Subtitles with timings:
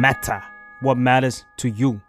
[0.00, 0.40] matter
[0.80, 2.00] what matters to you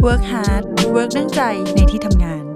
[0.00, 1.40] work hard work ดั้งใจ
[1.74, 2.47] ในที่ทำงาน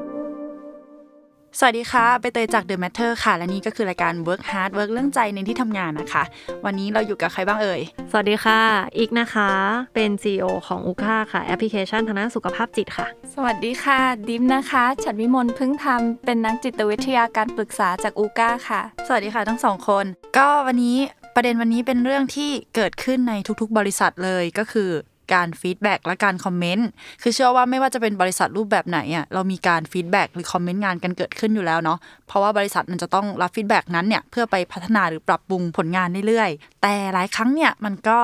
[1.64, 6.22] สวัสดีค่ะไปเตยจาก The Matter ค่ะ และนี่ก็คือรายการ work hard work เรื่องใจในที่ทำงานนะคะ
[6.64, 7.80] วันนี้เราอยู่กับใครบ้างเอ่ย
[8.10, 8.60] สวัสดีค่ะ
[8.98, 9.50] อีกนะคะ
[9.94, 20.04] เป็น CEO ของอุค่าค่ะ แอปพลิเคชันทางด้านสุขภาพจิตค่ะ สวัสดีค่ะ ดิฟนะคะ ฉันวิมลพึ่งทำเป็นนักจิตวิทยาการปรึกษาจากอูก้าค่ะ สวัสดีค่ะทั้งสองคน
[20.36, 20.98] ก็วันนี้
[21.34, 24.90] ประเด็นวันนี้เป็นเรื่องที่เกิดขึ้นในทุกๆ บริษัทเลยก็คือ
[25.34, 26.88] การ feedback และการคอมเมนต์
[27.22, 38.18] คือเชื่อว่าไม่ว่าจะเป็นบริษัทรูปแบบไหนอะเรามีการ feedback หรือคอมเมนต์งานกันเกิดขึ้นอยู่แล้วเนาะเพราะว่าบริษัทมันจะต้องรับ feedback นั้นเนี่ยเพื่อไปพัฒนาหรือปรับปรุงผลงานเรื่อยๆ แต่หลายครั้งเนี่ยมันก็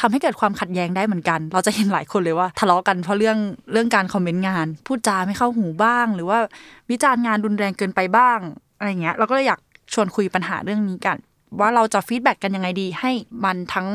[0.00, 3.38] ทำให้เกิดความขัดแย้งได้เหมือนกัน เราจะเห็นหลายคนเลยว่า ทะเลาะกันเพราะเรื่อง
[3.72, 6.38] เรื่องการคอมเมนต์งาน พูดจาไม่เข้าหูบ้าง หรือว่า
[6.90, 8.38] วิจารณ์งานรุนแรงเกินไปบ้าง
[8.78, 9.60] อะไรเงี้ย เราก็เลยอยาก
[9.92, 11.16] ชวนคุยปัญหาเรื่องนี้กัน
[11.60, 13.10] ว่าเราจะ feedback กันยังไงดี ให้
[13.44, 13.86] มันทั้ง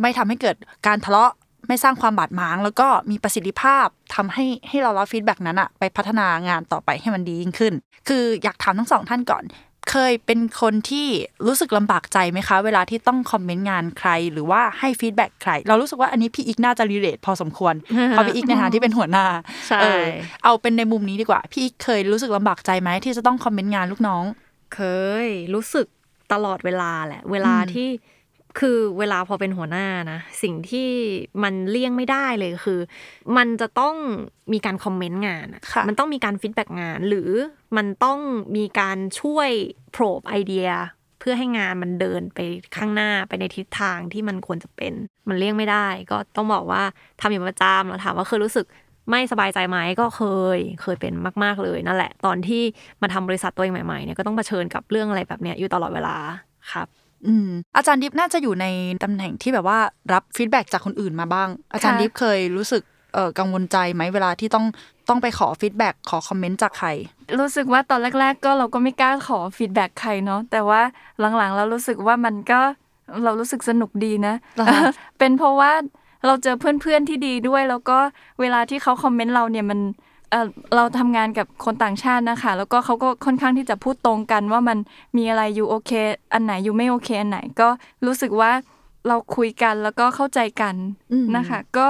[0.00, 1.32] ไม่ทำให้เกิดการทะเลาะ
[1.68, 7.72] ไม่สร้างความบาดหมาง แล้วก็มีประสิทธิภาพทำให้ให้เรารับ feedback นั้นอะไปพัฒนางานต่อไปให้มันดียิ่งขึ้น
[8.08, 9.44] คืออยากถามทั้งสองท่านก่อน
[9.90, 11.06] เคยเป็นคนที่
[11.46, 17.74] รู้สึกลำบากใจไหมคะ เวลาที่ต้องคอมเมนต์งานใคร หรือว่าให้ feedback ใคร เรารู้สึกว่าอันนี้พี่อีกน่าจะ relate พอสมควร
[18.10, 19.26] เพราะพี่อีกในฐานะที่เป็นหัวหน้า
[19.68, 20.04] ใช่เออ
[20.44, 24.24] เอาเป็นในมุมนี้ดีกว่า พี่อีกเคยรู้สึกลำบากใจไหมที่จะต้องคอมเมนต์งานลูกน้อง
[24.74, 24.80] เค
[25.26, 25.86] ยรู้สึก
[26.32, 27.88] ตลอดเวลาแหละ เวลาอืมที่
[28.58, 30.88] คือเวลาพอเป็นหัวหน้านะ สิ่งที่
[31.42, 32.80] มันเลี่ยงไม่ได้เลยคือ
[33.36, 33.94] มันจะต้อง
[34.52, 37.30] มีการคอมเมนต์งานอะค่ะมันต้องมีการ feedback งาน หรือ
[37.76, 38.18] มันต้อง
[38.56, 39.50] มีการช่วย
[39.92, 40.68] โผล่ไอเดีย
[41.20, 42.38] เพื่อให้งานมันเดินไป
[42.76, 44.92] ข้างหน้าไปในทิศทางที่มันควรจะเป็น
[45.28, 46.82] มันเลี่ยงไม่ได้ ก็ต้องบอกว่า
[47.20, 48.66] ทำอยู่ประจำแล้วถามว่าเคยรู้สึก
[49.10, 50.22] ไม่สบายใจไหมก็เค
[50.56, 51.12] ยเคยเป็น
[51.44, 52.62] มาก ๆเลยนั่นแหละ ตอนที่
[53.02, 56.16] มาทำบริษัทตัวเองใหม่ๆเนี่ยก็ต้องเผชิญกับเรื่องอะไรแบบเนี้ยอยู่ตลอดเวลา
[56.72, 56.88] ครับ
[57.26, 58.66] อืมอาจารย์ดิฟน่าจะอยู่ใน
[59.02, 59.78] ตำแหน่งที่แบบว่า
[60.12, 62.82] รับ feedback จากคนอื่นมาบ้าง อาจารย์ค่ะดิฟเคยรู้สึก
[63.14, 64.66] เอ่อกังวลใจไหมเวลาที่ต้อง
[65.08, 66.88] ต้องไปขอ feedback ขอคอมเมนต์จากใคร
[67.38, 70.80] รู้สึกว่าตอนแรก ๆ ก็เราก็ไม่กล้าขอ feedback ใครเนาะแต่ว่า
[71.36, 72.60] หลังๆเรารู้สึกว่ามันก็
[73.24, 74.82] เรารู้สึกสนุกดีนะเหรอคะ
[75.18, 75.72] เป็นเพราะว่า
[76.26, 77.98] เราเจอเพื่อนๆที่ดีด้วย แล้วก็
[78.40, 79.80] เวลาที่เขาคอมเมนต์เราเนี่ยมัน
[80.34, 84.78] เอ่อเราทำงานกับคนต่างชาตินะคะ แล้วก็เขาก็ค่อนข้างที่จะพูดตรงกันว่ามัน
[85.16, 85.90] มีอะไร you โอเค
[86.32, 87.68] อันไหน you ไม่โอเค อันไหนก็
[88.06, 88.52] รู้สึกว่า
[89.08, 90.74] เราคุยกันแล้วก็เข้าใจกัน
[91.12, 91.86] อืมนะคะ ก็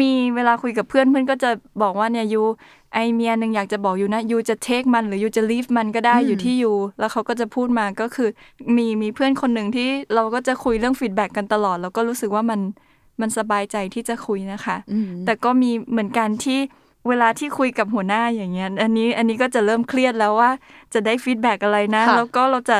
[0.00, 1.50] มีเวลาคุยกับเพื่อนเพื่อนก็จะ
[1.82, 8.28] บอกว่าเนี่ย you I มีหนึ่งอยากจะบอก you นะ you จะ take มันหรือ you จะ leave มันก็ได้อืมอยู่ที่ you แล้วเขาก็จะพูดมาก็คือ
[8.76, 12.60] มีมีเพื่อนคนหนึ่งที่เราก็จะคุยเรื่อง feedback กันตลอด แล้วก็รู้สึกว่ามัน
[13.20, 16.60] มันสบายใจที่จะคุยนะคะอืมแต่ก็มีเหมือนกันที่
[17.08, 20.50] เวลาที่คุยกับหัวหน้าอย่างเงี้ย อันนี้อันนี้ก็จะเริ่มเครียดแล้วว่า
[20.94, 22.78] จะได้ feedback อะไรนะค่ะแล้วก็เราจะ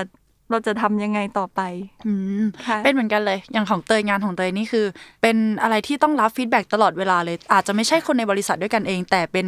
[0.50, 1.60] เราจะทำยังไงต่อไป
[2.06, 2.12] อื
[2.42, 4.86] มค่ะเป็นเหมือนกันเลย อย่างของเตยงานของเตยนี่คือ
[5.22, 9.46] เป็นอะไรที่ต้องรับ feedback ตลอดเวลาเลย อาจจะไม่ใช่คนในบริษัทด้วยกันเอง แต่เป็น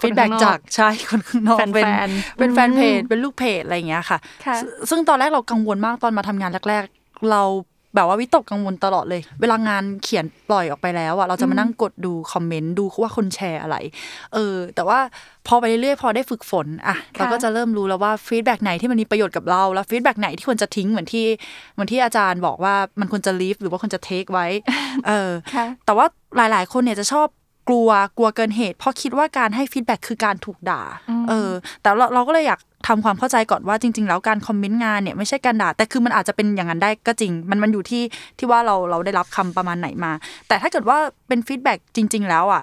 [0.00, 1.88] feedback คนข้างนอกจากใช่คนข้างนอกแฟนๆเป็น
[2.38, 7.42] เป็นแฟนเพจอืมเป็นลูกเพจอะไรอย่างเงี้ยค่ะค่ะซซึ่งตอนแรกเรากังวลมากตอนมาทำงานแรก ๆ เรา
[7.94, 13.76] แบบว่าวิตกกังวลตลอดเลย เวลางานเขียนปล่อยออกไปแล้วอะเราจะมานั่งกดดูคอมเมนต์ดูว่าคนแชร์อะไร
[14.34, 14.98] เออ แต่ว่า
[15.46, 21.26] พอไปเรื่อยๆพอได้ฝึกฝนอะเราก็จะเริ่มรู้แล้วว่า feedback ไหนที่มันมีประโยชน์กับเราแล้ว feedback ไหนที่ควรจะทิ้งเหมือนที่
[21.74, 24.46] เหมือนที่อาจารย์บอกว่ามันควรจะ leave หรือว่าควรจะ take ไว้
[25.06, 26.06] เออค่ะแต่ว่า
[26.36, 27.28] หลาย ๆ คนเนี่ยจะชอบ
[27.68, 30.82] กลัวกลัวเกินเหตุ เพราะคิดว่าการให้ feedback คือการถูกด่า
[31.28, 31.50] เออ
[31.82, 38.02] แต่เราเราก็เลยอยากทำความเข้าใจก่อนว่าจริง ๆ แล้วการคอมเมนต์งานเนี่ยไม่ใช่การด่า แต่คือมันอาจจะเป็นอย่างนั้นได้ก็จริง มันมันอยู่ที่
[38.38, 40.12] ที่ว่าเราเราได้รับคำประมาณไหนมา
[40.48, 40.98] แต่ถ้าเกิดว่า
[41.28, 42.62] เป็น feedback จริง ๆ แล้วอะ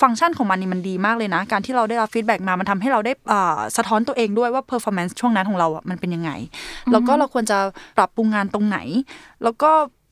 [0.00, 6.30] ฟังก์ชันของมันนี่มันดีมากเลยนะ การที่เราได้รับ feedback มา มันทำให้เราได้อ่าสะท้อนตัวเองด้วยว่า performance ช่วงนั้นของเราอะมันเป็นยังไง
[6.92, 7.58] แล้วก็เราควรจะ
[7.98, 8.78] ปรับปรุงงานตรงไหน
[9.44, 9.70] แล้วก็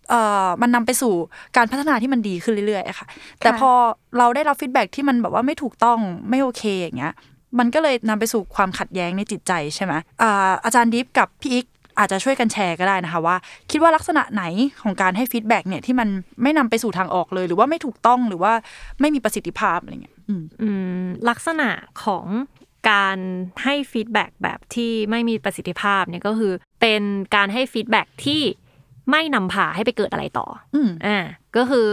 [0.08, 1.14] เอ่อมันนำไปสู่
[1.56, 3.06] การพัฒนาที่มันดีขึ้นเรื่อยๆอะค่ะ
[3.38, 3.70] แต่พอ
[4.18, 5.98] เราได้รับ feedback ที่มันแบบว่าไม่ถูกต้อง
[6.30, 7.14] ไม่โอเคอย่างเงี้ย
[7.58, 9.92] มันก็เลยนำไปสู่ความขัดแย้งในจิตใจใช่ไหม
[10.22, 11.66] อ่าอาจารย์ดิฟกับพี่อีก
[11.98, 13.36] อาจจะช่วยกันแชร์ก็ได้นะคะว่า
[13.70, 14.44] คิดว่าลักษณะไหน
[14.82, 16.08] ของการให้ feedback เนี่ยที่มัน
[16.42, 18.52] ไม่นำไปสู่ทางออกเลย หรือว่าไม่ถูกต้องหรือว่า
[19.00, 20.68] ไม่มีประสิทธิภาพอะไรเงี้ยอืมอื
[21.04, 21.68] มลักษณะ
[22.04, 22.26] ของ
[22.90, 23.18] การ
[23.64, 27.02] ให้ feedback แบบที่ไม่มีประสิทธิภาพเนี่ยก็คือเป็น
[27.34, 28.42] การให้ feedback ที่
[29.10, 31.18] ไม่นำพาให้ไปเกิดอะไรต่ออืมอ่า
[31.56, 31.88] ก็คือ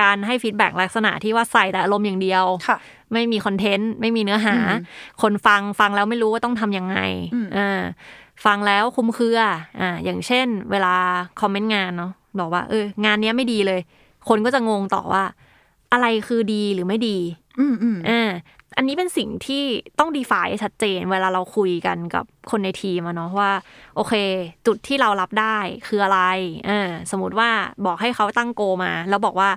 [0.00, 2.78] การให้ feedback ลักษณะที่ว่าใส่แต่อารมณ์อย่างเดียวค่ะ
[3.12, 4.82] ไม่มี content ไม่มีเนื้อหาอืม
[5.22, 6.98] คนฟังฟังแล้วไม่รู้ว่าต้องทำยังไง
[7.34, 7.82] อืมอ่า
[8.44, 9.40] ฟังแล้วคลุมเครือ
[9.80, 10.94] อ่าอย่างเช่น เวลา
[11.40, 13.80] คอมเมนต์งานเนาะบอกว่าเอองานเนี้ยไม่ดีเลย
[14.28, 15.24] คนก็จะงงต่อว่า
[15.92, 17.18] อะไรคือดีหรือไม่ดี
[17.58, 18.30] อืมอืมอ่า
[18.76, 19.64] อันนี้เป็นสิ่งที่
[19.98, 23.52] ต้อง define ชัดเจน เวลาเราคุยกันกับคนในทีมเนาะว่า
[23.96, 24.14] โอเค
[24.66, 25.56] จุดที่เรารับได้
[25.86, 26.20] คืออะไร
[26.68, 27.50] อ่าสมมติว่า
[27.86, 29.50] บอกให้เขาตั้งโกมา แล้วบอกว่า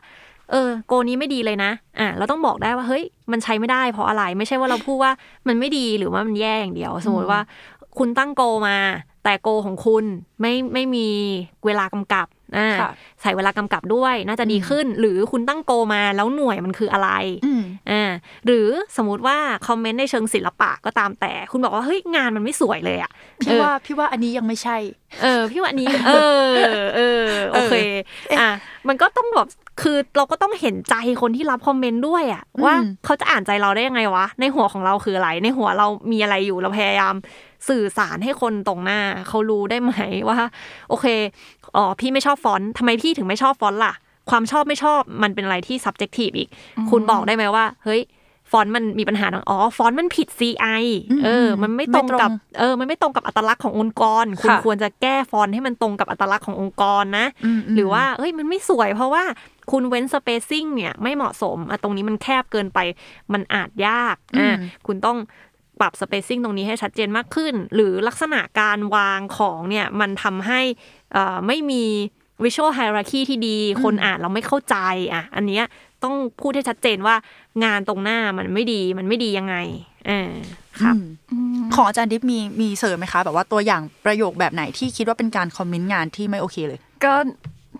[0.51, 5.11] เออ โกนี้ไม่ดีเลยนะอะเราต้องบอกได้ว่าเฮ้ยมันใช้ไม่ได้เพราะอะไรไม่ใช่ว่าเราพูดว่า
[5.47, 7.39] มันไม่ดีหรือว่ามันแย่อย่างเดียว สมมติว่า
[7.97, 8.77] คุณตั้งโกมา
[9.29, 10.05] แต่โกของคุณ
[10.41, 11.07] ไม่ไม่มี
[11.65, 12.27] เวลากำกับ
[12.57, 12.91] อ่าค่ะ
[13.21, 17.09] ใส่เวลากำกับด้วยน่าจะดีขึ้น หรือคุณตั้งโกมาแล้วหน่วยมันคืออะไร
[17.45, 17.61] อืม
[17.91, 18.11] อ่า
[18.45, 18.67] หรือ
[18.97, 19.37] สมมติว่า
[19.67, 23.11] คอมเมนต์ในเชิงศิลปะก็ตามแต่ คุณบอกว่าเฮ้ยงานมันไม่สวยเลยอะ
[23.43, 24.77] พี่ว่าพี่ว่าอันนี้ยังไม่ใช่
[25.21, 26.11] เออ พี่ว่าอันนี้ เอ
[26.47, 26.49] อ
[26.95, 27.73] เออโอเค
[28.39, 28.49] อะ
[28.87, 29.47] มันก็ต้องแบบ
[29.81, 37.15] คือเราก็ต้องเห็นใจคนที่รับคอมเมนต์ด้วยอะว่าอืมเขาจะอ่านใจเราได้ยังไงวะในหัวของเราคืออะไรในหัวเรามีอะไรอยู่เราพยายาม
[37.67, 39.93] สื่อสารให้คนตรงหน้า เขารู้ได้ไหม
[40.29, 40.39] ว่า
[40.89, 41.05] โอเค
[41.75, 43.93] อ๋อพี่ไม่ชอบฟอนต์ทำไมพี่ถึงไม่ชอบฟอนต์ล่ะ
[44.29, 46.49] ความชอบไม่ชอบมันเป็นอะไรที่ subjective อีก
[46.89, 48.01] คุณบอกได้ไหมว่า เฮ้ย
[48.51, 50.83] ฟอนต์มันมีปัญหาทางอ๋อฟอนต์มันผิด CI
[51.25, 52.29] เออ มันไม่ตรงกับ
[52.59, 59.23] เออ มันไม่ตรงกับอัตลักษณ์ขององค์กร คุณค่ะควรจะแก้ฟอนต์ให้มันตรงกับอัตลักษณ์ขององค์กรนะอืมหรือว่าเอ้ยมันไม่สวยเพราะว่า
[59.71, 62.79] คุณเว้นสเปซซิ่งเนี่ยไม่เหมาะสมอะตรงนี้มันแคบเกินไป
[63.33, 64.57] มันอาจยากอะ
[64.87, 65.17] คุณต้อง
[65.79, 70.61] ปรับสเปซซิ่งตรงนี้ให้ชัดเจนมากขึ้น หรือลักษณะการวางของเนี่ยมันทำให้
[71.13, 71.83] เอ่อไม่มี
[72.43, 74.77] visual hierarchy ที่ดี คนอ่านเราไม่เข้าใจ
[75.13, 75.65] อะ อันเนี้ย
[76.03, 77.15] ต้องพูดให้ชัดเจนว่า
[77.63, 79.55] งานตรงหน้ามันไม่ดีมันไม่ดียังไง
[80.07, 80.31] เออ
[80.81, 80.95] ครับ
[81.31, 87.13] อืมของอาจารย์ดิฟมีมีเสริมไหมคะแบบว่าตัวอย่างประโยคแบบไหนที่คิดว่าเป็นการคอมเมนต์งานที่ไม่โอเคเลย ก็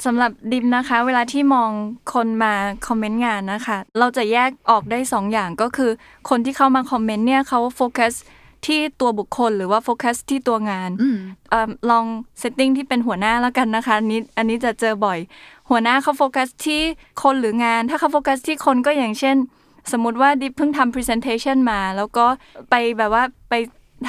[0.06, 1.70] สำหรับดิฟนะคะ เวลาที่มอง
[2.14, 2.54] คนมา
[2.88, 5.92] คอมเมนต์งานนะคะ เราจะแยกออกได้สองอย่างก็คือ
[6.30, 8.14] คนที่เข้ามาคอมเมนต์เนี่ยเขาโฟกัส
[8.68, 11.18] ที่ตัวบุคคลหรือว่าโฟกัสที่ตัวงานอืม
[11.50, 12.06] เอิ่มลอง
[12.40, 15.20] setting ที่เป็นหัวหน้าแล้วกันนะคะอันนี้อันนี้จะเจอบ่อย
[15.70, 16.82] หัวหน้าเขาโฟกัสที่
[17.24, 19.36] คนหรืองาน ถ้าเขาโฟกัสที่คนก็อย่างเช่น
[19.92, 22.26] สมมุติว่าดิฟเพิ่งทำ presentation มา แล้วก็
[22.70, 23.54] ไปแบบว่าไป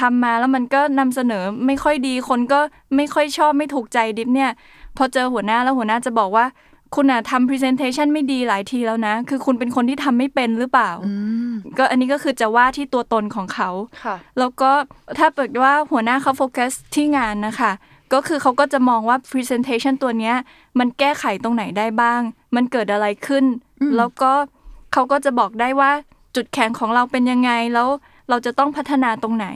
[0.00, 2.60] ทำมาแล้วมันก็นำเสนอไม่ค่อยดีคนก็
[2.96, 4.50] ไม่ค่อยชอบไม่ถูกใจดิฟเนี่ย
[4.96, 6.46] พอเจอหัวหน้าแล้วหัวหน้าจะบอกว่า
[6.94, 11.14] คุณอะทำ presentation ไม่ดีหลายทีแล้วนะ คือคุณเป็นคนที่ทำไม่เป็นหรือเปล่าอื
[11.50, 13.70] มก็อันนี้ก็คือจะว่าที่ตัวตนของเขา
[14.04, 14.70] ค่ะแล้วก็
[15.18, 17.72] ถ้าเปิดว่าหัวหน้าเขาโฟกัสที่งานนะคะ
[18.12, 20.34] ก็คือเขาก็จะมองว่า presentation ตัวเนี้ย
[20.78, 22.20] มันแก้ไขตรงไหนได้บ้าง
[22.56, 23.44] มันเกิดอะไรขึ้น
[23.80, 24.32] อืมแล้วก็
[24.92, 25.90] เขาก็จะบอกได้ว่า
[26.36, 27.88] จุดแข็งของเราเป็นยังไงแล้ว
[28.28, 29.46] เราจะต้องพัฒนาตรงไหน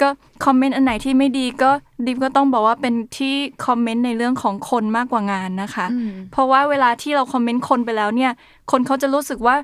[0.00, 0.08] ก็
[0.44, 1.70] คอมเมนต์อันไหนที่ไม่ดีก็
[2.06, 3.34] ดิฟก็ต้องบอกว่าเป็นที่
[3.66, 8.32] คอมเมนต์ในเรื่องของคนมากกว่างานนะคะอืมเพราะว่าเวลาที่เราคอมเมนต์คนไปแล้วเนี่ย
[8.70, 9.56] คนเขาจะรู้สึกว่า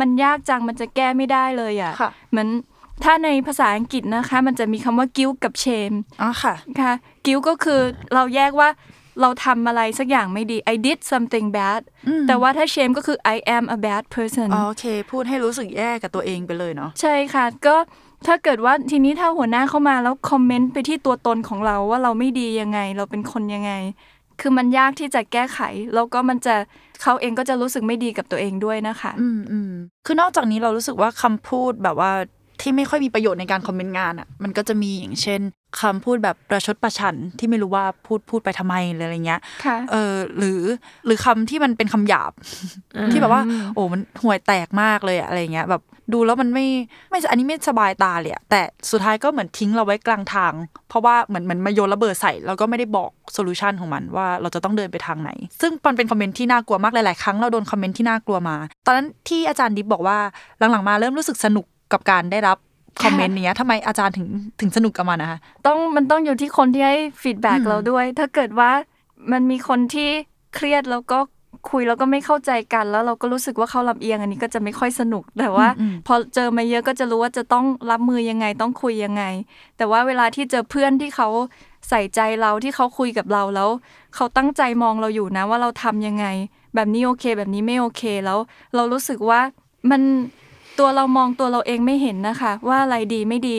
[0.00, 2.48] มันยากจังมันจะแก้ไม่ได้เลยอะ่ะค่ะเหมือน
[3.04, 6.92] ถ้าในภาษาอังกฤษนะคะ มันจะมีคำว่า guilt กับ shame อ๋อค่ะค่ะ
[7.26, 7.80] guilt ก็คือ
[8.14, 8.68] เราแยกว่า
[9.20, 17.76] เราทำอะไรสักอย่างไม่ดี I did something bad อืมแต่ว่าถ้า shame ก็คือ I am a bad person อ๋อโอเค พูดให้รู้สึกแย่กับตัวเองไปเลยเนาะใช่ค่ะ ก็
[18.26, 23.72] ถ้าเกิดว่าทีนี้ถ้าหัวหน้าเข้ามาแล้วคอมเมนต์ไปที่ตัวตนของเราว่าเราไม่ดียังไง เราเป็นคนยังไง
[24.40, 25.60] คือมันยากที่จะแก้ไข
[25.94, 26.54] แล้วก็มันจะ
[27.02, 29.72] เขาเองก็จะรู้สึกไม่ดีกับตัวเองด้วยนะคะ อืมอืม
[30.06, 32.12] คือนอกจากนี้เรารู้สึกว่าคำพูดแบบว่า
[32.60, 35.40] ที่ไม่ค่อยมีประโยชน์ในการคอมเมนต์งานอะ มันก็จะมีอย่างเช่น
[35.80, 40.60] คำพูดแบบประชดประชันที่ไม่รู้ว่าพูดพูดไปทำไมหรืออะไรเงี้ยค่ะเออหรือ
[41.06, 42.32] หรือคำที่มันเป็นคำหยาบ
[43.12, 43.42] ที่แบบว่า
[43.74, 45.82] โอ้มันห่วยแตกมากเลยอะอะไรเงี้ยแบบ
[46.12, 46.66] ดูแล้วมันไม่
[47.10, 48.60] ไม่อันนี้ไม่สบายตาเลยอะแต่
[48.90, 50.52] สุดท้ายก็เหมือนทิ้งเราไว้กลางทาง
[50.88, 60.18] เพราะว่าเหมือนเหมันมาโยนระเบิดใส่แล้วก็ไม่ได้บอก solution ของมันว่าเราจะต้องเดินไปทางไหน ซึ่งมันเป็นคอมเมนต์ที่น่ากลัวมากหลาย ๆ ครั้งเราโดนคอมเมนต์ที่น่ากลัวมา ตอนนั้นที่อาจารย์ดิฟบอกว่า
[60.58, 62.58] หลัง ๆ มาเริ่มรู้สึกสนุกกับการได้รับ
[63.02, 64.28] คอมเมนต์เนี้ยทำไมอาจารย์ถึง
[64.60, 68.70] ถึงสนุกกับมันนะคะต้องมันต้องอยู่ที่คนที่ให้ feedback อืมเราด้วย ถ้าเกิดว่า
[69.32, 70.08] มันมีคนที่
[70.54, 71.18] เครียดแล้วก็
[71.70, 79.22] คุยแล้วก็ไม่เข้าใจกัน แล้วเราก็รู้สึกว่าเขาลำเอียงอันนี้ก็จะไม่ค่อยสนุกแต่ว่าอืมพอเจอมาเยอะก็จะรู้ว่าจะต้องรับมือยังไงต้องคุยยังไง
[79.76, 81.28] แต่ว่าเวลาที่เจอเพื่อนที่เขา
[81.88, 83.70] ใส่ใจเราที่เขาคุยกับเราแล้ว
[84.14, 86.26] เขาตั้งใจมองเราอยู่นะว่าเราทำยังไง
[86.74, 88.38] แบบนี้โอเค แบบนี้ไม่โอเคแล้ว
[88.74, 89.40] เรารู้สึกว่า
[89.90, 90.02] มัน
[90.78, 93.58] ตัวเรามองตัวเราเองไม่เห็นนะคะ ว่าอะไรดีไม่ดี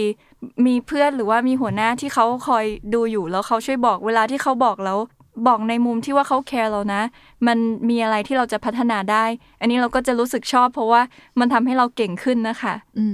[0.66, 4.98] มีเพื่อนหรือว่ามีหัวหน้าที่เขาคอยดูอยู่แล้วเขาช่วยบอกเวลาที่เขาบอกแล้ว
[5.48, 7.02] บอกในมุมที่ว่าเขาแคร์เรานะ
[7.48, 7.58] มัน
[7.90, 9.26] มีอะไรที่เราจะพัฒนาได้
[9.60, 11.02] อันนี้เราก็จะรู้สึกชอบ เพราะว่า
[11.40, 13.06] มันทำให้เราเก่งขึ้นนะคะ อื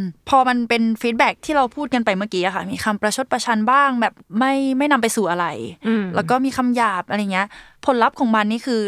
[0.00, 5.46] มพอมันเป็น feedback ที่เราพูดกันไปเมื่อกี้อะค่ะ มีคำประชดประชันบ้างแบบไม่ไม่นำไปสู่อะไร
[5.86, 7.48] อืมแล้วก็มีคำหยาบอะไรเงี้ย
[7.86, 8.82] ผลลัพธ์ของมันนี่คือ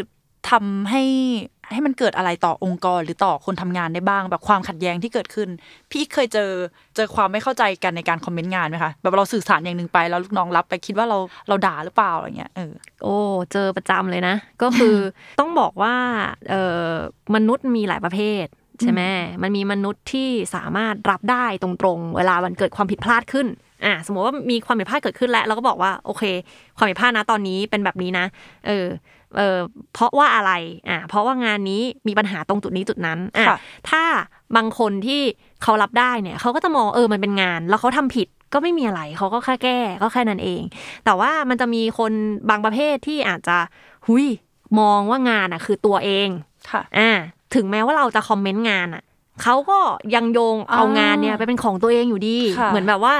[0.50, 1.02] ทำให้
[1.72, 5.48] ให้มันเกิดอะไรต่อองค์กรหรือต่อคนทำงานได้บ้าง แบบความขัดแย้งที่เกิดขึ้น
[5.90, 6.50] พี่เคยเจอ
[6.96, 11.18] เจอความไม่เข้าใจกันในการคอมเมนต์งานไหมคะแบบเราสื่อสารอย่างหนึ่งไปแล้วลูกน้องรับไปคิดว่าเรา
[11.48, 13.16] เราด่าหรือเปล่าอะไรเงี้ยเออโอ้
[13.52, 14.96] เจอประจำเลยนะ ก็คือ
[15.40, 15.94] ต้องบอกว่า
[16.50, 16.92] เอ่อ
[17.34, 18.46] มนุษย์มีหลายประเภท
[18.82, 19.02] ใช่ไหม
[19.42, 23.46] มันมีมนุษย์ที่สามารถรับได้ตรงๆ เวลามันเกิดความผิดพลาดขึ้น
[23.84, 26.24] อะสมมติว่ามีความผิดพลาดเกิดขึ้นแล้วเราก็บอกว่าโอเค
[26.76, 28.26] ความผิดพลาดนะตอนนี้เป็นแบบนี้นะ
[28.66, 28.86] เออ
[29.36, 29.58] เออ
[29.94, 30.52] เพราะว่าอะไร
[30.88, 33.58] อะเพราะว่างานนี้มีปัญหาตรงจุดนี้จุดนั้นอะค่ะ
[33.90, 34.02] ถ้า
[34.56, 35.22] บางคนที่
[35.62, 40.62] เขารับได้เนี่ยเขาก็จะมองเออมันเป็นงาน แล้วเขาทำผิดก็ไม่มีอะไรเขาก็แค่แก้ก็แค่นั้นเอง
[41.04, 42.12] แต่ว่ามันจะมีคน
[42.50, 43.58] บางประเภทที่อาจจะ
[44.06, 44.26] หุย
[44.80, 46.28] มองว่างานอะ คือตัวเอง
[46.70, 47.10] ค่ะอ่า
[47.54, 49.02] ถึงแม้ว่าเราจะคอมเมนต์งานอะ
[49.42, 49.78] เขาก็
[50.14, 53.14] ยังโยงเอาอ่างงานเนี่ยไปเป็นของตัวเองอยู่ดีค่ะเหมือนแบบว่า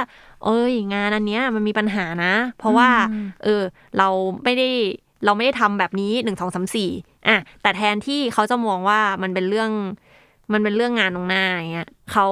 [0.45, 3.63] เอ้ยงานอันเนี้ยมันมีปัญหานะ เพราะว่าอืมเออ
[3.97, 4.09] เรา
[4.43, 4.69] ไม่ได้
[5.25, 6.89] เราไม่ได้ทำแบบนี้หนึ่งสองสามสี่
[7.27, 9.71] อะแต่แทนที่เขาจะมองว่ามันเป็นเรื่อง
[10.53, 12.25] มันเป็นเรื่องงานตรงหน้าอย่างเงี้ยเขา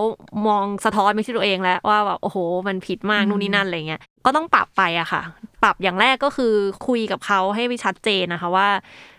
[0.47, 2.37] มองสะท้อนไปที่ตัวเองแล้วว่าแบบโอ้โห
[2.67, 5.21] มันผิดมากนู่นนี่นั่นอะไรเงี้ยก็ต้องปรับไปอะค่ะ
[5.63, 6.53] ปรับอย่างแรกก็คือ
[6.87, 8.69] คุยกับเขาให้ชัดเจนนะคะว่า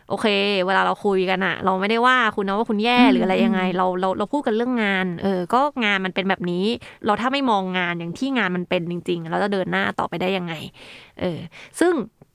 [0.08, 0.26] โอเค
[0.66, 6.64] เวลาเราคุยกันอะเราไม่ได้ว่าคุณนะว่าคุณแย่หรืออะไรยังไง เราเราเราพูดกันเรื่องงาน เออ ก็งานมันเป็นแบบนี้
[7.04, 10.54] เราถ้าไม่มองงานอย่างที่งานมันเป็นจริง ๆ เราจะเดินหน้าต่อไปได้ยังไง
[11.20, 11.38] เออ
[11.80, 11.92] ซึ่ง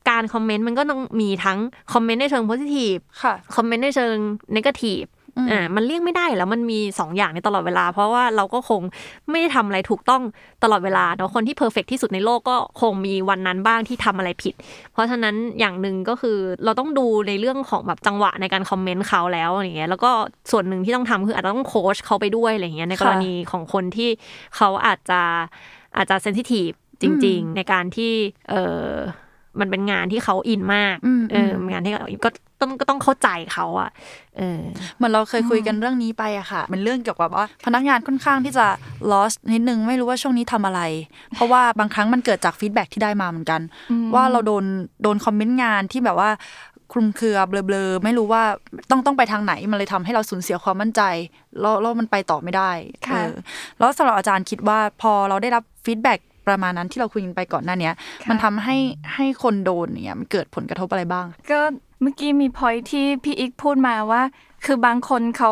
[0.10, 1.60] การ comment มันก็ต้องมีทั้ง
[1.94, 4.16] comment ในเชิง positive ค่ะ comment ในเชิง
[4.56, 5.04] negative
[5.38, 8.82] อืมอ่ามันเลี่ยงไม่ได้แล้วมันมีสองอย่างในตลอดเวลา เพราะว่าเราก็คง
[9.30, 10.22] ไม่ได้ทำอะไรถูกต้อง
[10.64, 14.54] ตลอดเวลาเนาะคนที่ perfect ที่สุดในโลกก็คงมีวันนั้นบ้างที่ทำอะไรผิด
[14.94, 20.12] เพราะฉะนั้นอย่างหนึ่งก็คือเราต้องดูในเรื่องของแบบจังหวะในการ comment เขาแล้วอย่างเงี้ยแล้วก็
[20.52, 24.10] ส่วนหนึ่งที่ต้องทำคืออาจจะต้องโค้ชเขาไปด้วยอะไรเงี้ยในกรณีของคนที่
[24.56, 25.22] เขาอาจจะ
[25.98, 26.70] อาจจะเซนซิทีฟ
[27.02, 28.14] จริง ๆ ในการที่
[28.50, 28.56] เอ
[28.90, 28.94] อ
[29.60, 32.30] มันเป็นงานที่เขาอินมากอืมเอองานที่เขาก็
[32.62, 33.90] ต้องก็ต้องเข้าใจเขาอะ
[34.38, 34.62] เออ
[34.96, 38.66] เหมือนเราเคยคุยกันเรื่องนี้ไปอะค่ะเป็นเรื่องเกี่ยวกับว่าพนักงานค่อนข้างที่จะ
[39.12, 40.82] lost นิดนึงไม่รู้ว่าช่วงนี้ทำอะไร
[41.34, 43.62] เพราะว่าบางครั้งมันเกิดจากฟีดแบ็ที่ได้มาเหมือนกัน
[44.16, 44.66] ว่าเราโดน
[45.04, 46.30] โดนคอมเมนต์งานที่แบบว่า
[46.92, 48.44] คลุมเครือเบลอๆไม่รู้ว่า
[48.90, 51.02] ต้องต้องไปทางไหนมันเลยทำให้เราสูญเสียความมั่นใจ
[51.60, 52.72] แล้วแล้วมันไปต่อไม่ได้
[53.08, 53.34] ค่ะเออ
[53.80, 56.14] แล้วสำหรับอาจารย์คิดว่าพอเราได้รับ feedback
[56.48, 57.94] ประมาณนั้นที่เราคุยกันไปก่อนหน้าเนี้ย
[58.30, 58.78] มันทำให้
[59.16, 61.62] ให้คนโดนเนี่ยมันเกิดผลกระทบอะไรบ้าง ก็
[62.02, 64.22] เมื่อกี้มีพอยที่พี่อีกพูดมาว่า
[64.66, 65.52] คือบางคนเขา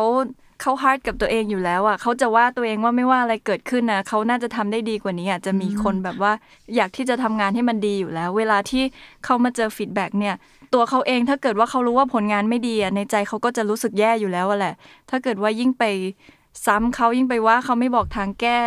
[0.60, 6.32] เขา hard กับตัวเองอยู่แล้วอะเขาจะว่าตัวเองว่าไม่ว่าอะไรเกิดขึ้นนะเขาน่าจะทำได้ดีกว่านี้อะจะมีคนแบบว่า
[6.76, 8.82] อยากที่จะทำงานให้มันดีอยู่แล้ว เวลาที่
[9.24, 10.34] เขามาเจอ feedback เนี่ย
[10.74, 14.74] ตัวเขาเองถ้าเกิดว่าเขารู้ว่าผลงานไม่ดีอะในใจเขาก็จะรู้สึกแย่อยู่แล้วอะแหละ
[15.10, 15.84] ถ้าเกิดว่ายิ่งไป
[16.66, 18.58] ซ้ำเขายิ่งไปว่าเขาไม่บอกทางแก้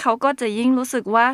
[0.00, 1.26] เขาก็จะยิ่งรู้สึกว่า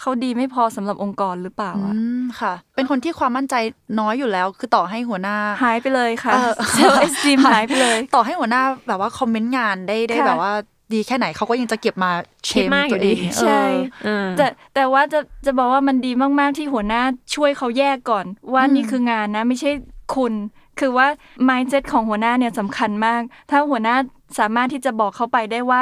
[0.00, 3.54] เขาดีไม่พอสำหรับองค์กรหรือเปล่าอือะมค่ะ เป็นคนที่ความมั่นใจ
[4.00, 10.52] น้อยอยู่แล้ว คือต่อให้หัวหน้าหายไปเลยค่ะเออเซลล์เอสตีมหายไปเลย ต่อให้หัวหน้าแบบว่าคอมเมนต์งานได้ได้ค่ะแบบว่า
[10.92, 12.10] ดีแค่ไหนเขาก็ยังจะเก็บมา
[12.44, 13.62] เชคิดมมากอยู่ตัวเองดีเออใช่
[14.04, 17.02] เออแต่แต่ว่าจะจะบอกว่ามันดีมาก ๆ ที่หัวหน้า
[17.34, 19.70] ช่วยเขาแยกก่อน ว่านี่คืองานนะ ไม่ใช่
[20.14, 20.32] คุณ
[20.80, 21.06] คือว่า
[21.48, 23.20] mindset ของหัวหน้าเนี่ยสำคัญมาก
[23.50, 23.96] ถ้าหัวหน้า
[24.38, 25.80] สามารถที่จะบอกเขาไปได้ว่า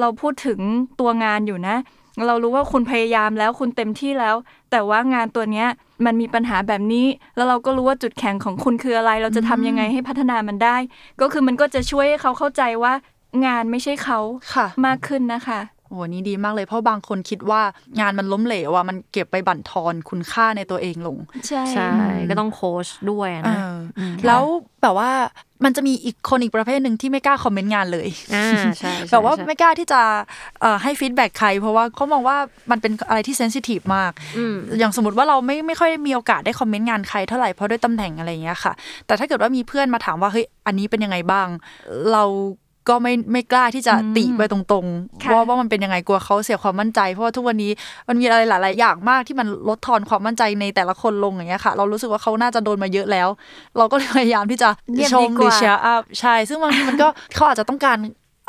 [0.00, 0.58] เราพูดถึง
[1.00, 1.76] ตัวงานอยู่นะ
[2.26, 4.36] เรารู้ว่าคุณพยายามแล้วคุณเต็มที่แล้ว
[4.70, 5.66] แต่ว่างานตัวเนี้ย
[6.06, 10.76] มันมีปัญหาแบบนี้ แล้วเราก็รู้ว่าจุดแข็งของคุณคืออะไร เราจะทำยังไงให้พัฒนามันได้
[11.20, 12.92] ก็คือมันก็จะช่วยให้เขาเข้าใจว่า
[13.46, 14.18] งานไม่ใช่เขา
[14.54, 17.62] ค่ะ มากขึ้นนะคะโอ้โหนี่ดีมากเลยเพราะบางคนคิดว่า
[18.00, 21.16] งานมันล้มเหลวอะมันเก็บไปบั่นทอนคุณค่าในตัวเองลง
[21.48, 21.90] ใช่ใช่
[22.30, 23.56] ก็ต้องโค้ชด้วยอะเอนะ
[23.98, 24.42] ออแล้ว
[24.82, 25.10] แบบว่า
[25.64, 30.00] มันจะมีอีกคนอีกประเภทหนึ่งที่ไม่กล้า comment งานเลยอ่าใช่ใช่แบบว่าใช่ไม่กล้าที่จะ
[30.60, 32.36] เอ่อให้ feedback ใคร เพราะว่าเขามองว่า
[32.70, 38.72] มันเป็นอะไรที่ sensitive มากอืมอย่างสมมติว่าเราไม่ไม่ค่อยมีโอกาสได้ comment งานใครเท่าไหร่เพราะด้วยตำแหน่งอะไรอย่างเงี้ยค่ะ
[39.06, 41.48] แต่ถ้าเกิดว่ามีเพื่อนมาถามว่าเฮ้ยอันนี้เป็นยังไงบ้าง
[42.12, 42.24] เรา
[42.88, 44.86] ก็ไม่ไม่กล้าที่จะติไปตรง
[45.22, 47.70] ค่ะๆว่าว่ามันเป็นยังไงกลัวเขาเสียความมั่นใจ เพราะว่าทุกวันนี้
[48.08, 53.28] มันมีอะไรหลาย ๆ อย่างมากที่มันลดทอนความมั่นใจในแต่ละคนลงอย่างเงี้ยค่ะ เรารู้สึกว่าเขาน่าจะโดนมาเยอะแล้ว
[53.78, 57.98] เราก็เลยพยายามที่จะเงียบซะดีมกหรือว่า cheer up ใช่ ซึ่งบางทีมันก็เขาอาจจะต้องการ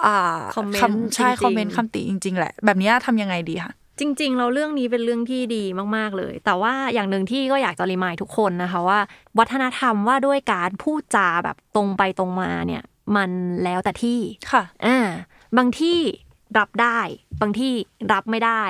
[0.06, 5.64] อ่า comment คำใช่จริงๆ comment คำติจริง ๆ แหละ แบบเนี้ยทำยังไงดีคะจริง ๆ เราเรื่องนี้เป็นเรื่องที่ดี
[5.98, 9.00] มาก ๆ เลย แต่ว่าอย่างหนึ่งที่ก็อยากจะ remind ทุกคนนะคะว่า
[9.40, 12.84] วัฒนธรรมว่าด้วยการพูดจาแบบตรงไปตรงมาเนี่ย
[13.18, 13.30] มัน
[13.64, 14.20] แล้วแต่ที่
[14.52, 14.98] ค่ะอ่า
[15.58, 15.98] บางที่
[16.58, 17.00] รับได้
[17.42, 17.72] บางที่
[18.14, 18.64] รับไม่ได้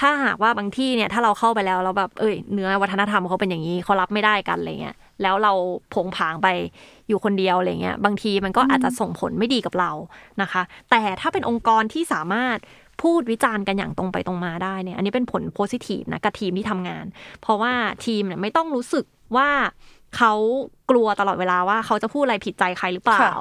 [0.00, 5.52] ถ้าหากว่าบางที่เนี่ยถ้าเราเข้าไปแล้วเราแบบเอ้ยเนื้อวัฒนธรรมเขาเป็นอย่างนี้เขารับไม่ได้กันอะไรเงี้ยแล้วเรา
[5.94, 6.48] ผงผางไป
[7.08, 9.90] อยู่คนเดียวอะไรเงี้ยบางทีมันก็อาจจะส่งผลไม่ดีกับเรา
[10.42, 12.58] นะคะ แต่ถ้าเป็นองค์กรที่สามารถ
[13.02, 17.04] พูดวิจารณ์กันอย่างตรงไปตรงมาได้เนี่ยอันนี้เป็นผลโพซิทีฟนะกับทีมที่ทำงาน
[17.42, 17.72] เพราะว่า
[18.04, 19.04] ทีมเนี่ยไม่ต้องรู้สึก
[19.36, 19.48] ว่า
[20.16, 20.32] เขา
[20.90, 23.32] กลัวตลอดเวลาว่าเขาจะพูดอะไรผิดใจใครหรือเปล่าค่ะ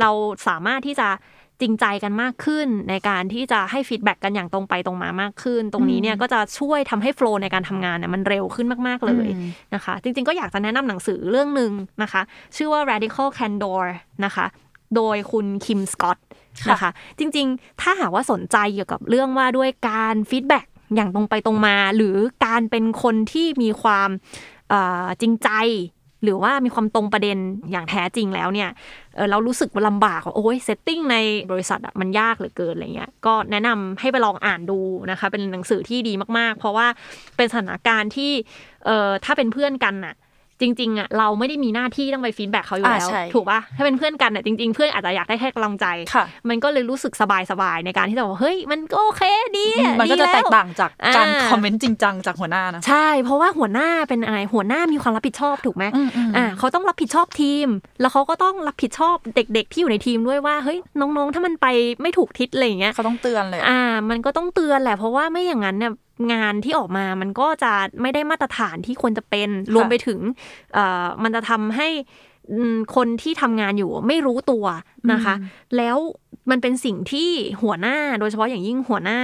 [0.00, 0.10] เรา
[0.48, 1.08] สามารถที่จะ
[1.60, 12.22] จริงใจกันมากขึ้น ในการที่จะให้ feedback กันอย่างตรงไปตรงมามากขึ้น ตรงนี้เนี่ยก็จะช่วยทำให้ flow ในการทำงานเนี่ยมันเร็วขึ้นมาก ๆ เลยอืมนะคะ จริง ๆ ก็อยากจะแนะนำหนังสือเรื่องหนึ่งนะคะ
[12.56, 13.82] ชื่อว่า radical candor
[14.24, 14.46] นะคะ
[14.96, 16.18] โดยคุณคิมสกอต
[16.70, 22.16] นะคะ จริง ๆ ถ้าหากว่าสนใจเกี่ยวกับเรื่องว่าด้วยการ feedbackอย่างตรงไปตรงมา หรือ
[22.46, 24.10] การเป็นคนที่มีความ
[24.68, 25.50] เอ่อจริงใจ
[26.24, 27.36] หรือว่ามีความตรงประเด็น
[27.70, 28.70] อย่างแท้จริงแล้วเนี่ย
[29.16, 31.16] เรารู้สึกลำบากว่าโอ้ย setting ใน
[31.52, 36.86] บริษัทอะมันยากเหลือเกินอะไรเงี้ยก็แนะนำให้ไปลองอ่านดูนะคะเป็นหนังสือที่ดีมากๆ เพราะว่า
[37.36, 38.32] เป็นสถานการณ์ที่
[38.84, 40.14] เออถ้าเป็นเพื่อนกันน่ะ
[40.60, 47.12] จริงๆอะเราไม่ได้มีหน้าที่ต้องไป feedback เขาอยู่แล้วอ่าใช่ถูกป่ะถ้าเป็นเพื่อนกันอะจริงๆ เพื่อนอาจจะอยากได้แค่กำลังใจค่ะมันก็เลยรู้สึก
[47.50, 49.22] สบายๆในการที่จะบอกเฮ้ยมันก็โอเค
[49.58, 57.68] ดีอะมันก็จะดีล้วแตกต่างจากการอ่าคอมเมนต์จริงจังจากหัวหน้านะ ใช่ เพราะว่าหัวหน้าเป็นอะไรหัวหน้ามีความรับผิดชอบถูกไหมอืมอืมอ่าเขาต้องรับผิดชอบทีม
[58.00, 61.66] แล้วเขาก็ต้องรับผิดชอบเด็ก ๆ ที่อยู่ในทีมด้วยว่าเฮ้ยน้องๆ ถ้ามันไป
[62.02, 63.80] ไม่ถูกทิศอะไรอย่างเงี้ยเขาต้องเตือนเลย อ่า
[64.10, 65.92] มันก็ต้องเตือนแหละเพราะว่าไม่อย่างนั้นเนี่ย
[66.32, 70.18] งานที่ออกมามันก็จะไม่ได้มาตรฐานที่ควรจะเป็น รวมไปถึง
[70.74, 71.88] เอ่อมันจะทำให้
[72.52, 74.64] อืมคนที่ทำงานอยู่ไม่รู้ตัว
[75.12, 75.34] นะคะ
[75.76, 75.98] แล้ว
[76.50, 77.30] มันเป็นสิ่งที่
[77.62, 79.20] หัวหน้าโดยเฉพาะอย่างยิ่งหัวหน้า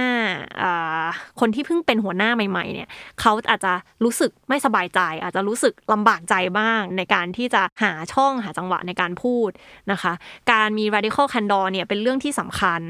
[0.61, 1.05] อ่า
[1.39, 2.87] คนที่เพิ่งเป็นหัวหน้าใหม่ ๆ เนี่ย
[3.19, 9.49] เขาอาจจะรู้สึกไม่สบายใจ อาจจะรู้สึกลำบากใจบ้าง ในการที่จะหาช่องหาจังหวะในการพูด
[9.91, 10.13] นะคะ
[10.51, 12.81] การมี radical candor เนี่ยเป็นเรื่องที่สำคัญ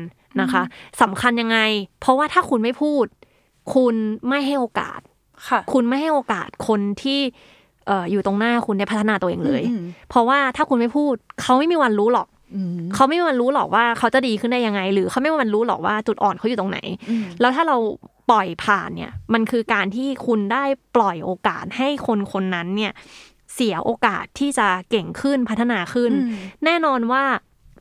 [0.42, 0.64] นะคะ
[1.02, 1.60] สำคัญยังไง
[2.02, 3.06] เพราะว่าถ้าคุณไม่พูด
[3.74, 3.96] คุณ
[4.28, 5.00] ไม่ให้โอกาส
[5.48, 7.20] ค่ะ คุณไม่ให้โอกาสคนที่
[7.88, 17.78] เอ่ออยู่ตรงหน้าคุณได้พัฒนาตัวเองเลยอืมเพราะว่าถ้าคุณไม่พูด เขาไม่มีวันรู้หรอกอืมเขาไม่มีวันรู้หรอกว่าเขาจะดีขึ้นได้ยังไง หรือเขาไม่มีวันรู้หรอกว่าจุดอ่อนเขาอยู่ตรงไหนอืมแล้วถ้าเรา
[18.30, 20.64] ปล่อยผ่านเนี่ย มันคือการที่คุณได้
[20.96, 22.94] ปล่อยโอกาสให้คนคนนั้นเนี่ย
[23.56, 26.32] เสียโอกาสที่จะเก่งขึ้นพัฒนาขึ้นอืม
[26.66, 27.24] แน่นอนว่า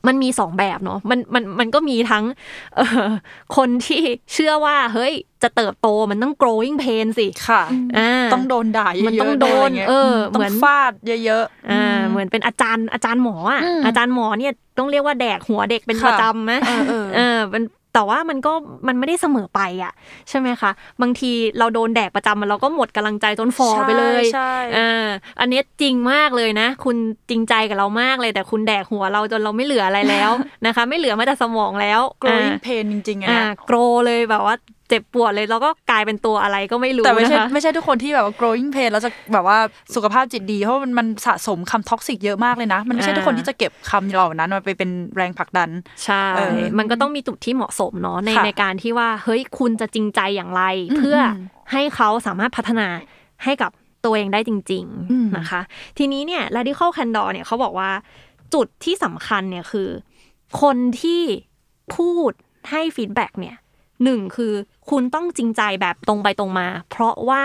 [0.07, 2.23] มันมีสองแบบเนาะมันมันมันก็มีทั้ง
[2.75, 3.09] เอ่อ
[3.57, 4.01] คนที่
[4.33, 7.63] เชื่อว่าเฮ้ยจะเติบโตมันต้อง growing pain สิค่ะ
[7.97, 10.93] อ่าต้องโดนด่าเยอะๆมันต้องโดนะไรงี้ยเออต้อเหมืงอนฟาด
[11.25, 18.53] เยอะๆอ่าอืมเหมือนเป็นอาจารย์อาจารย์หมออะอืมอาจารย์หมอเนี่ยต้องเรียกว่าแดกหัวเด็กเป็นค่ะประจำไหมเออเออเออมัน แต่ว่ามันก็
[18.87, 19.93] มันไม่ได้เสมอไปอะ
[20.29, 20.71] ใช่ไหมคะ
[21.01, 25.07] บางทีเราโดนแดกประจำมันเราก็หมดกำลังใจจนฟอร์ไปเลยใช่เออ
[25.39, 26.95] อันเนี้ยจริงมากเลยนะ คุณ
[27.29, 30.31] จริงใจกับเรามากเลย แต่คุณแดกหัวเราจนเราไม่เหลืออะไรแล้ว
[30.65, 34.55] นะคะ ไม่เหลือแม้แต่สมองแล้ว growing อ่า pain จริงๆอะอ่านะ grow เลยแบบว่า
[34.91, 39.57] เจ็บปวดเลยแล้วก็กลายเป็นตัวอะไรก็ไม่รู้แต่ไม่ใช่นะคะไม่ใช่ทุกคนที่แบบว่า growing pain แล้วจะแบบว่า
[39.95, 45.69] สุขภาพจิตดีเพราะว่ามันมันสะสมคำ toxic เยอะมากเลยนะ มันไม่ใช่อ่าทุกคนที่จะเก็บคำเหล่านั้นมาไปเป็นแรงผลักดัน
[46.03, 51.35] ใช่เออมันก็ต้องมีจุดที่เหมาะสมเนาะในค่ะในการที่ว่าเฮ้ยคุณจะจริงใจอย่างไรอืมเพื่ออม
[51.71, 52.87] ให้เขาสามารถพัฒนา
[53.43, 53.71] ให้กับ
[54.05, 55.61] ตัวเองได้จริงอืมๆนะคะ
[55.97, 57.91] ทีนี้เนี่ย radical candor เนี่ยเขาบอกว่า
[58.53, 59.89] จุดที่สำคัญเนี่ยคือ
[60.61, 61.21] คนที่
[61.95, 62.31] พูด
[62.69, 63.55] ให้ feedback เนี่ย
[64.03, 64.53] หนึ่งคือ
[64.89, 67.43] คุณต้องจริงใจแบบตรงไปตรงมา เพราะว่า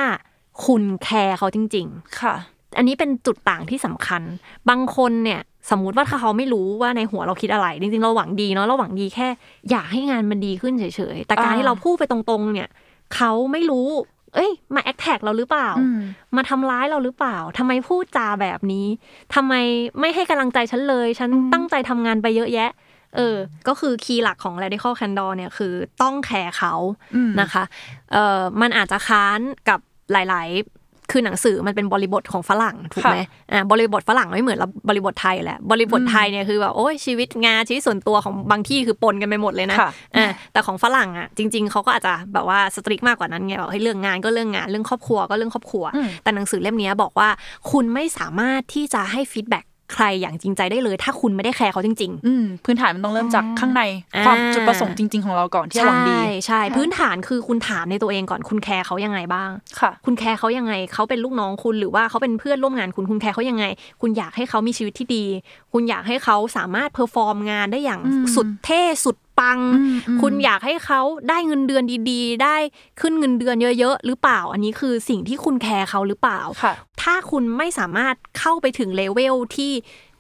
[0.67, 2.35] คุณแคร์เขาจริง ๆ ค่ะ
[2.77, 4.23] อันนี้เป็นจุดต่างที่สำคัญ
[4.69, 5.41] บางคนเนี่ย
[5.71, 9.29] สมมุติว่าถ้าเขาไม่รู้ว่าในหัวเราคิดอะไร จริงๆ เราหวังดีเนาะเราหวังดีแค่
[9.71, 12.69] อยากให้งานมันดีขึ้นเฉยๆ แต่การอ่าที่เราพูดไปตรงๆ เนี่ย
[13.15, 13.89] เขาไม่รู้
[14.35, 16.01] เอ้ย มา attack เราหรือเปล่าอืม
[16.37, 18.87] มาทำร้ายเราหรือเปล่าทำไมพูดจาแบบนี้
[19.35, 19.55] ทำไม
[20.01, 22.71] ไม่ให้กำลังใจฉันเลย ฉันตั้งใจทำงานไปเยอะแยะ
[23.17, 23.37] เออ
[23.69, 26.75] ก็คือ key หลักของ radical candor เนี่ยคือต้องแคร์เขา
[27.15, 27.65] อืมนะคะ
[28.13, 29.79] เอ่อมันอาจจะค้านกับ
[30.13, 33.19] หลาย ๆคือหนังสือมันเป็นบริบทของฝรั่งถูกไหม
[33.53, 47.29] อ่าบริบทฝรั่งไม่เหมือนเราบริบทไทยแหละ บริบทไทยเนี่ยคือแบบโอ้ยชีวิตงานชีวิตส่วนตัวของบางที่คือปนกันไปหมดเลยนะค่ะอ่าแต่ของฝรั่งอะจริง ๆเขาก็อาจจะแบบว่า strict มากกว่านั้นไงแบบให้เรื่องงานก็เรื่องงานเรื่องครอบครัวก็เรื่องครอบครัวอืมแต่หนังสือเล่มนี้บอกว่า
[47.71, 53.83] คุณไม่สามารถที่จะให้ feedback ใครอย่างจริงใจได้เลย ถ้าคุณไม่ได้แคร์เขาจริง ๆ อืมพื้นฐานมันต้องเริ่มจากข้างใน
[54.17, 63.65] อ่าความจุดประสงค์จริง ๆ ของเราก่อนที่จะหวังดีใช่ใช่ พื้นฐานคือคุณถามในตัวเองก่อนคุณแคร์เขายังไงบ้างค่ะ คุณแคร์เขายังไงเขาเป็นลูกน้องคุณหรือว่าเขาเป็นเพื่อนร่วมงานคุณคุณแคร์เขายังไง
[64.01, 65.25] คุณอยากให้เขามีชีวิตที่ดี
[65.73, 72.57] คุณอยากให้เขาสามารถ perform งานได้อย่างอืมสุดเท่สุด ปังอืมอืมคุณอยากให้เขาได้เงินเดือนดีๆ ได้
[73.01, 79.73] ขึ้นเงินเดือนเยอะๆ หรือเปล่า อันนี้คือสิ่งที่คุณแคร์เขาหรือเปล่าค่ะถ้าคุณไม่สามารถเข้าไปถึงเลเวลที่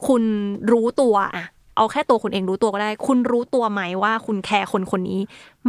[0.07, 0.23] คุณ
[0.73, 5.21] รู้ตัวอะเอาแค่ตัวคุณเองรู้ตัวก็ได้ คุณรู้ตัวไหมว่าคุณแคร์คนคนนี้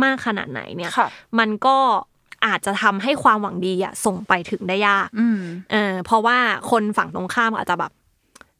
[0.03, 1.07] มากขนาดไหนเนี่ยค่ะ
[1.39, 1.77] มันก็
[2.45, 5.39] อาจจะทำให้ความหวังดีอะส่งไปถึงได้ยากอืม
[5.71, 6.37] เออเพราะว่า
[6.71, 7.91] คนฝั่งตรงข้ามอาจจะแบบ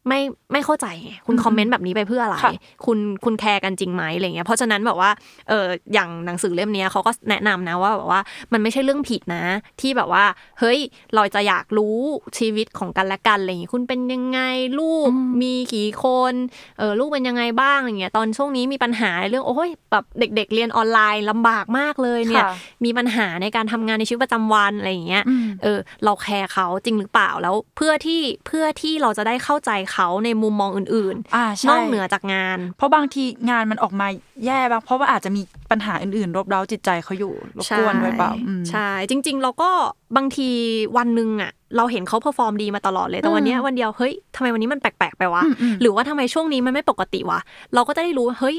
[0.08, 0.20] ไม่
[0.52, 2.52] ไม่เข้าใจไงคุณคอมเมนต์แบบนี้ไปเพื่ออะไรค่ะ
[2.86, 5.12] คุณคุณแคร์กันจริงไหมอะไรเงี้ยเพราะฉะนั้นแบบว่า
[5.50, 9.43] เอออย่างหนังสือเล่มเนี้ยเขาก็แนะนำนะว่าแบบว่ามันไม่ใช่เรื่องผิดนะ
[9.82, 10.26] ที่แบบว่า
[10.60, 10.80] เฮ้ย
[11.15, 11.98] เราจะอยากรู้
[12.39, 14.39] ชีวิตของกันและกันอะไรอย่างงี้คุณเป็นยังไง
[14.80, 15.10] ลูก
[15.41, 16.34] มีกี่คน
[16.80, 22.52] เออลูกเป็นยังไงบ้างอะไรเงี้ยตอนช่วงนี้มีปัญหาเรื่องโอ้ยแบบเด็ก ๆ เรียนออนไลน์ลำบากมากเลยเนี่ยค่ะ
[22.86, 34.08] มีปัญหาในการทำงานในชีวิตประจำวันอะไรอย่างเงี้ยอืมเออเราแคร์เขาจริงหรือเปล่าแล้วเพื่อที่เพื่อที่เราจะได้เข้าใจเเขาในมุมมองอื่นอ่าๆใช่นอกเหนือจากงาน เพราะบางทีงานมันออกมา
[34.46, 39.70] แย่บางเพราะว่าอาจจะมีปัญหาอื่นๆ รบเร้าจิตใจเขาอยู่รบกวนด้วยเปล่าอืมใช่จริง ๆ เราก็
[40.18, 40.50] บางที
[40.98, 47.40] วันหนึ่งอะเราเห็นเขา perform ดีมาตลอดเลย แต่วันเนี้ยวันเดียว เฮ้ยทำไมวันนี้มันแปลกๆ ไปวะอืมอืมหรือว่าทำไมช่วงนี้มันไม่ปกติวะ
[47.74, 48.58] เราก็จะได้รู้ว่าเฮ้ย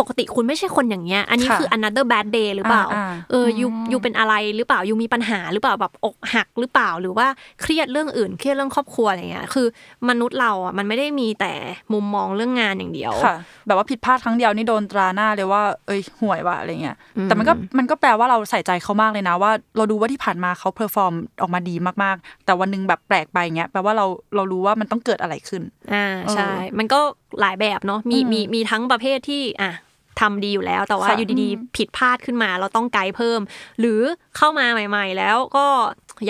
[0.00, 7.26] ปกติคุณไม่ใช่คนอย่างเงี้ย อันนี้ค่ะคือ another bad day หรือเปล่าอ่า เออ you you เป็นอะไรหรือเปล่า you มีปัญหาหรือเปล่าแบบอกหักหรือเปล่าหรือว่า
[7.62, 9.66] เครียดเรื่องอื่น เครียดเรื่องครอบครัวอะไรเงี้ยคือ
[10.08, 11.52] มนุษย์เราอะมันไม่ได้มีแต่
[11.92, 25.62] มุมมองเรื่องงานอย่างเดียวค่ะ แบบว่าผิดพลาดครั้งเดียวนี่โดนตราหน้าเลยว่า เอ้ยห่วยว่ะอะไรเงี้ยอืมแต่มันก็มันก็แปลว่าเราใส่ใจเขามากเลยนะว่า เราดูว่าที่ผ่านมาเขา perform ออกมาดีมากๆ แต่วันหนึงแบบแปลกไปเงี้ยแปลว่าเราเรารู้ว่ามันต้องเกิดอะไรขึ้น
[25.94, 27.00] อ่าใช่เออมันก็
[27.40, 29.72] หลายแบบเนาะมีอืมมีมีทั้งประเภทที่อะ
[30.20, 33.40] ทำดีอยู่แล้ว แต่ว่าค่ะอยู่ดีๆ ผิดพลาดขึ้นมา เราต้องไกด์เพิ่ม
[33.80, 34.00] หรือ
[34.36, 35.66] เข้ามาใหม่ ๆ แล้วก็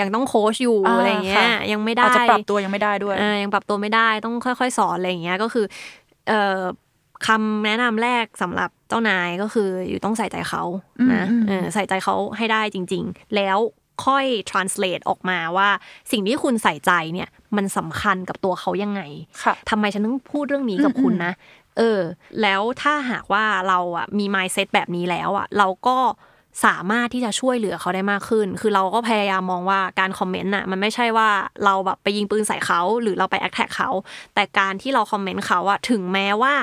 [0.01, 5.67] ยังต้องโค้ชอยู่อ่าอะไรเงี้ยค่ะยังไม่ได้อาจจะปรับตัวยังไม่ได้ด้วยอ่ายังปรับตัวไม่ได้ต้องค่อย ๆ สอนอะไรอย่างเงี้ยก็คือ
[6.29, 6.61] เอ่อ
[7.27, 10.63] คำแนะนำแรกสำหรับเจ้านายก็คืออยู่ต้องใส่ใจเขา
[11.15, 13.59] นะอืมอืมเออใส่ใจเขาให้ได้จริง ๆ แล้ว
[14.05, 15.69] ค่อย translate ออกมาว่า
[16.11, 19.03] สิ่งที่คุณใส่ใจเนี่ย มันสำคัญกับตัวเขายังไง
[19.43, 21.33] ค่ะทำไมฉันต้องพูดเรื่องนี้กับคุณนะ
[21.79, 22.01] เออ
[22.43, 25.99] แล้วถ้าหากว่าเราอะมี mindset แบบนี้แล้วอะ เราก็
[26.67, 31.29] สามารถที่จะช่วยเหลือเขาได้มากขึ้น คือเราก็พยายามมองว่าการคอมเมนต์น่ะมันไม่ใช่ว่า
[31.65, 33.91] เราแบบไปยิงปืนใส่เขา หรือเราไปแอคแท็กเขา
[34.35, 36.55] แต่การที่เราคอมเมนต์เขาอะถึงแม้ว่า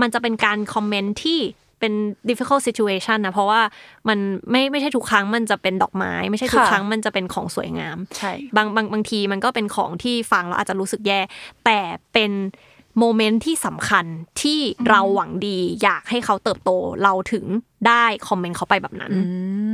[0.00, 1.40] มันจะเป็นการคอมเมนต์ที่
[1.80, 1.92] เป็น
[2.28, 3.60] difficult situation นะเพราะว่า
[4.08, 4.18] มัน
[4.50, 11.20] ไม่ไม่ใช่ทุกครั้งมันจะเป็นดอกไม้ ไม่ใช่ทุกค่ะครั้งมันจะเป็นของสวยงามใช่บางบางบางทีมันก็เป็นของที่ฟังแล้วอาจจะรู้สึกแย่
[11.64, 11.78] แต่
[12.12, 12.32] เป็น
[12.98, 14.04] moment ที่สำคัญ
[14.42, 16.70] ที่เราหวังดี อยากให้เขาเติบโต
[17.02, 17.44] เราถึง
[17.88, 19.12] ได้คอมเมนต์เขาไปแบบนั้น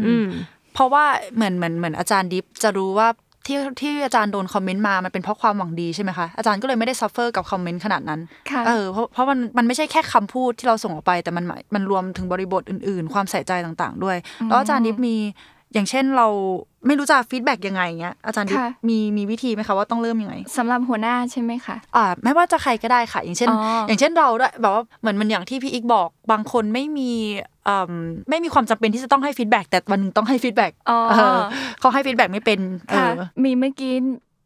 [0.07, 0.29] อืม
[0.73, 3.09] เพราะว่าเหมือนเหมือนเหมือนอาจารย์ดิฟจะรู้ว่า
[3.47, 14.17] ที่ที่อาจารย์โดนคอมเมนต์มามันเป็นเพราะความหวังดีใช่ไหมคะอาจารย์ก็เลยไม่ได้ suffer กับคอมเมนต์ขนาดนั้นค่ะเออเพราะเพราะมันมันไม่ใช่แค่คำพูดที่เราส่งออกไป แต่มันหมายมันรวมถึงบริบทอื่น ๆ ความใส่ใจต่าง ๆ ด้วย
[14.49, 15.17] แล้วอาจารย์ดิฟมี
[15.75, 16.29] อย่างเช่นเรา
[16.87, 27.13] ไม่รู้จะ feedback ยังไงเงี้ยอาจารย์ดิฟค่ะมีมีวิธีไหมคะว่าต้องเริ่มยังไงสำหรับหัวหน้าใช่ไหมคะอ่าไม่ว่าจะใครก็ได้ค่ะ อย่างเช่นอ๋อออย่างเช่นเราด้วยแบบว่าเหมือนมันอย่างที่พี่อีกบอก บางคนไม่มี
[27.69, 27.95] อืม
[28.31, 31.39] ไม่มีความจำเป็นที่จะต้องให้ feedback แต่วันหนึงต้องให้ feedback อ๋อเออ
[31.81, 33.95] เขาให้ feedback ไม่เป็นเอค่ะอมีเมื่อกี้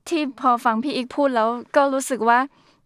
[0.09, 2.39] ที่พอฟังพี่อีกพูดแล้วก็รู้สึกว่า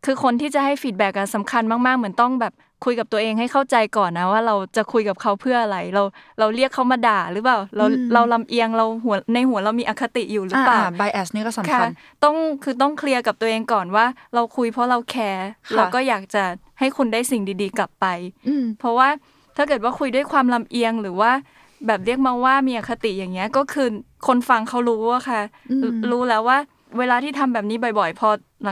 [0.05, 2.53] คือคนที่จะให้ feedback อะสำคัญมากๆ เหมือนต้องแบบ
[2.85, 6.03] คุยกับตัวเองให้เข้าใจก่อนนะว่าเราจะคุยกับเขาเพื่ออะไร เรา
[6.39, 11.91] เราเรียกเขามาด่าหรือเปล่า เราอืมเราลำเอียงเราหัวในหัวเรามีอคติอยู่หรือเปล่าไบแอสนี่ก็สำค่ะคัญ
[12.25, 16.45] ต้องคือต้องเคลียร์กับตัวเองก่อนว่า เราคุยเพราะเราแคร์ค่ะเราก็อยากจะ
[16.79, 18.07] ให้คุณได้สิ่งดีๆ กลับไป
[18.49, 19.09] อืมเพราะว่า
[19.57, 21.33] ถ้าเกิดว่าคุยด้วยความลำเอียงหรือว่า
[21.87, 23.89] แบบเรียกมาว่ามีอคติอย่างเงี้ยก็คือ
[24.27, 25.41] คนฟังเขารู้อะค่ะ
[25.71, 26.59] อืมรู้แล้วว่า
[26.99, 28.29] เวลาที่ทำแบบนี้บ่อยๆ พอ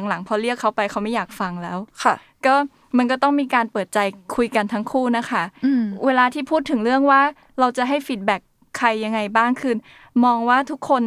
[0.08, 2.14] หลังๆ พอเรียกเขาไปเขาไม่อยากฟังแล้วค่ะ
[2.46, 2.54] ก็
[2.96, 3.98] มันก็ต้องมีการเปิดใจ
[4.36, 7.22] คุยกันทั้งคู่นะคะอืมเวลาที่พูดถึงเรื่องว่า
[7.60, 8.40] เราจะให้ feedback
[8.78, 9.74] ใครยังไงบ้างคือ
[10.24, 11.02] มองว่าทุกคน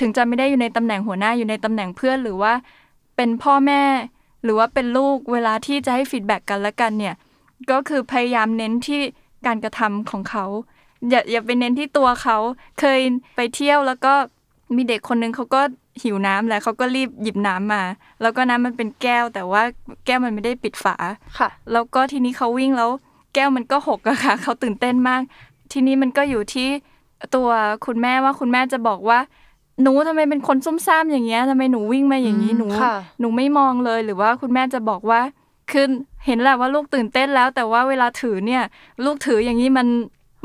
[0.00, 2.52] ถึงจะไม่ได้อยู่ในตำแหน่งหัวหน้าอยู่ในตำแหน่งเพื่อนหรือว่า
[3.16, 3.82] เป็นพ่อแม่
[4.44, 7.14] หรือว่าเป็นลูกเวลาที่จะให้ feedback กันและกันเนี่ย
[7.70, 9.00] ก็คือพยายามเน้นที่
[9.46, 10.44] การกระทำของเขา
[11.10, 12.36] อย่าอย่าไปเน้นที่ตัวเขา
[12.80, 13.00] เคย
[13.36, 14.12] ไปเที่ยวแล้วก็
[14.76, 15.62] มีเด็กคนนึงเขาก็
[16.02, 17.82] หิวน้ำแหละเขาก็รีบหยิบน้ำมา
[18.22, 19.62] แล้วก็น้ำมันเป็นแก้ว แต่ว่า
[20.06, 20.96] แก้วมันไม่ได้ปิดฝา
[21.38, 22.90] ค่ะ แล้วก็ทีนี้เขาวิ่งแล้ว
[23.34, 25.22] แก้วมันก็หกอะค่ะเขาตื่นเต้นมาก
[25.72, 26.68] ทีนี้มันก็อยู่ที่
[27.34, 27.48] ตัว
[27.86, 29.18] คุณแม่ว่าคุณแม่จะบอกว่า
[29.82, 35.20] หนูทำไมเป็นคนซุ่มซ่ามอย่างเงี้ยทำไมหนูวิ่งมาอย่างนี้อืมหนูค่ะหนูไม่มองเลยหรือว่าคุณแม่จะบอกว่า
[35.70, 35.86] คือ
[36.26, 38.62] เห็นแหละว่าลูกตื่นเต้นแล้ว แต่ว่าเวลาถือเนี่ย
[39.04, 39.86] ลูกถืออย่างนี้มัน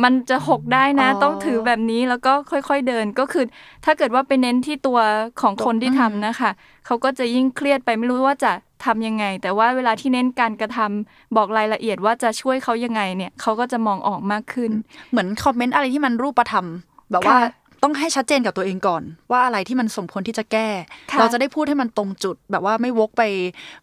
[0.03, 3.45] มันจะหกได้นะอ๋อต้องถือแบบนี้แล้วก็ค่อยๆเดินก็คือ
[3.85, 4.99] ถ้าเกิดว่าไปเน้นที่ตัว
[5.41, 6.51] ของคนที่อืมทำนะคะ
[6.85, 8.51] เขาก็จะยิ่งเครียดไปไม่รู้ว่าจะ
[8.85, 14.71] ทำยังไง แต่ว่าเวลาที่เน้นการกระทำบอกรายละเอียดว่าจะช่วยเขายังไงเนี่ยเขาก็จะมองออกมากขึ้น
[15.09, 16.65] เหมือนคอมเมนต์อะไรที่มันรูปธรรม
[17.11, 17.39] แบบว่าค่ะ
[17.83, 20.67] ต้องให้ชัดเจนกับตัวเองก่อน ว่าอะไรที่มันสมควรที่จะแก้
[21.11, 23.23] ค่ะเราจะได้พูดให้มันตรงจุด แบบว่าไม่วกไป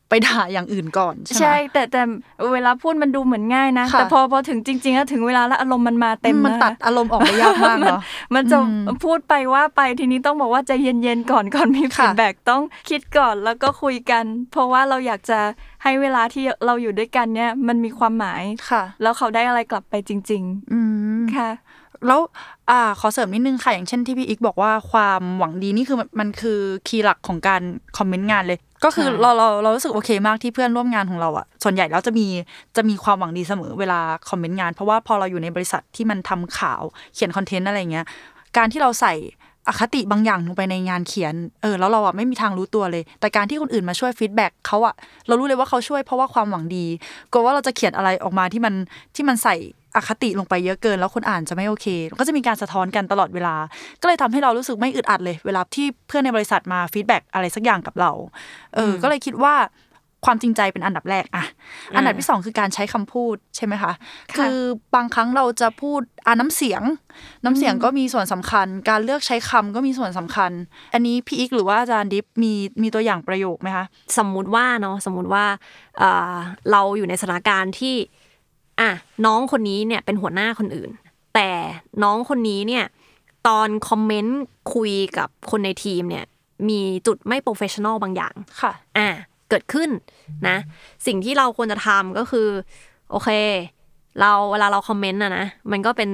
[0.08, 2.02] ไปด่าอย่างอื่นก่อน ใช่ไหมใช่ แต่แต่
[2.52, 8.00] เวลาพูดมันดูเหมือนง่ายนะค่ะแต่พอพอถึงจริงๆแล้วถึงเวลาแล้วอารมณ์มันมาเต็มมันนะคะตัดอารมณ์ออกไปยากมากเนาะ
[8.34, 8.62] มันจะอื
[8.94, 15.40] มพูดไปว่าไปทีนี้ต้องบอกว่าใจเย็นๆก่อนก่อนมีค่ะฟีดแบ็กต้องคิดก่อนแล้วก็คุยกัน เพราะว่าเราอยากจะ
[15.82, 20.80] ให้เวลาที่เราอยู่ด้วยกันเนี่ยมันมีความหมายค่ะ แล้วเขาได้อะไรกลับไปจริงอื
[21.20, 21.50] มๆค่ะ
[22.06, 22.20] แล้ว
[22.70, 26.58] อ่าขอเสริมนิดนึงค่ะ อย่างเช่นที่พี่อีกบอกว่าความหวังดีนี่คือมันมันคือ
[26.88, 27.62] key หลักของการ
[27.98, 32.26] คอมเมนต์งานเลย ก็คือใช่เราเราเรารู้สึกโอเคมากที่เพื่อนร่วมงานของเราอะส่วนใหญ่แล้วจะมี
[32.76, 36.82] จะมีความหวังดีเสมอเวลาคอมเมนต์งาน เพราะว่าพอเราอยู่ในบริษัทที่มันทำข่าว
[37.14, 38.06] เขียนคอนเทนต์อะไรเงี้ย
[38.56, 39.14] การที่เราใส่
[39.68, 44.94] อคติบางอย่างลงไปในงานเขียน เออ แล้วเราอะไม่มีทางรู้ตัวเลย แต่การที่คนอื่นมาช่วย feedback เขาอะ
[45.26, 46.86] เรารู้เลยว่าเขาช่วยเพราะว่าความหวังดี
[47.30, 48.74] กลัวว่าเราจะเขียนอะไรออกมาที่มัน
[49.14, 49.56] ที่มันใส่
[49.96, 51.86] อคติลงไปเยอะเกิน แล้วคนอ่านจะไม่โอเค
[52.20, 53.56] ก็จะมีการสะท้อนกันตลอดเวลา
[54.00, 58.10] ก็เลยทำให้เรารู้สึกไม่อึดอัดเลย เวลาที่เพื่อนในบริษัทมา feedback อะไรสักอย่างกับเรา
[58.74, 59.54] เออ ก็เลยคิดว่า
[60.26, 61.44] ความจริงใจเป็นอันดับแรกอะ
[61.96, 63.92] อันดับที่สองคือการใช้คำพูดใช่ไหมคะ
[64.36, 64.56] คือ
[64.94, 66.82] บางครั้งเราจะพูดอ่าน้ำเสียง
[67.44, 70.52] น้ำเสียงก็มีส่วนสำคัญ การเลือกใช้คำก็มีส่วนสำคัญ
[70.94, 73.86] อันนี้พี่อีกหรือว่าอาจารย์ดิฟมีมีตัวอย่างประโยคไหมคะ
[74.18, 75.44] สมมุติว่าเนาะสมมุติว่า
[75.98, 76.36] เอ่อ
[76.72, 77.94] เราอยู่ในสถานการณ์ที่
[78.80, 78.90] อะ
[79.26, 80.90] น้องคนนี้เนี่ยเป็นหัวหน้าคนอื่น
[81.34, 81.50] แต่
[82.02, 82.84] น้องคนนี้เนี่ย
[83.48, 84.40] ตอนคอมเมนต์
[84.74, 86.24] คุยกับคนในทีมเนี่ย
[86.68, 89.08] มีจุดไม่ professional บางอย่างค่ะอะ
[89.50, 89.90] เกิดขึ้น
[90.48, 90.56] นะ
[91.06, 92.48] สิ่งที่เราควรจะทำก็คือ
[93.10, 93.28] โอเค
[94.20, 96.10] เราเวลาเราคอมเมนต์อะนะมันก็เป็น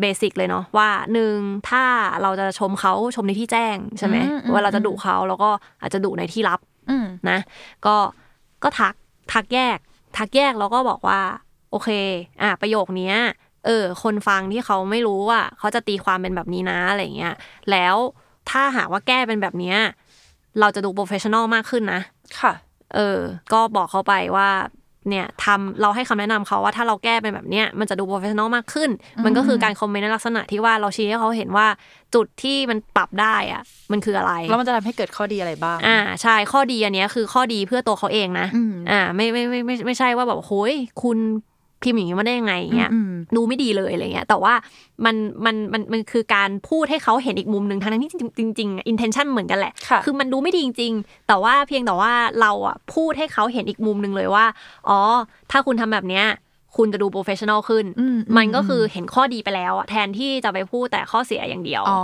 [0.00, 1.34] basic เลยเนาะว่าหนึ่ง
[1.70, 1.84] ถ้า
[2.22, 7.38] เราจะชมเขาชมในที่แจ้งใช่ไหมอืมอืมเวลาจะดุเขาแล้วก็อาจจะดุในที่ลับอืมนะ
[7.86, 7.96] ก็
[8.62, 8.94] ก็ทัก
[9.32, 9.78] ทักแยก
[10.16, 11.20] ทักแยกแล้วก็บอกว่า
[11.70, 11.88] โอเค
[12.42, 13.16] อะประโยคเนี้ย
[13.66, 17.34] เออ คนฟังที่เขาไม่รู้ว่าเขาจะตีความเป็นแบบนี้นะอะไรเงี้ย
[17.70, 17.96] แล้ว
[18.50, 19.78] ถ้าหากว่าแก้เป็นแบบเนี้ย
[20.60, 22.00] เราจะดู professional มากขึ้นนะ
[22.40, 22.52] ค่ะ
[22.94, 23.20] เออ
[23.52, 24.48] ก็บอกเขาไปว่า
[25.10, 28.90] เนี่ยทำเราให้คำแนะนำเขาว่าถ้าเราแก้เป็นแบบเนี้ยมันจะดู professional มากขึ้น
[29.24, 31.66] มันก็คือการคอมเมนต์ในลักษณะที่ว่าเราชี้ให้เขาเห็นว่า
[32.14, 41.18] จุดที่มันปรับได้อะมันคืออะไร แล้วมันจะทำให้เกิดข้อดีอะไรบ้าง อ่าใช่ข้อดีอันเนี้ยคือข้อดีเพื่อตัวเขาเองนะอืมอ่า ไม่ไม่ไม่ไม่ไม่ใช่ว่าแบบโอ้ยคุณ
[41.82, 44.54] พิมพ์อย่างนี้มาได้ยังไงอย่างเงี้ยอืมดูไม่ดีเลยอะไรเงี้ยแต่ว่า
[45.04, 54.44] มันมันมันมันคือการพูดให้เขาเห็นอีกมุมหนึ่งทั้งที่จริงจริง intention เหมือนกันแหละค่ะอมันดูไม่ดีจริง ๆ แต่ว่าเพียงแต่ว่าเราอะพูดให้เขาเห็นอีกมุมหนึ่งเลยว่า
[54.88, 55.00] อ๋อ
[55.50, 56.26] ถ้าคุณทำแบบเนี้ย
[56.76, 62.00] คุณจะดู professional ขึ้นอืมมันก็คือเห็นข้อดีไปแล้วอะแทนที่จะไปพูดแต่ข้อเสียอย่างเดียว อ๋อ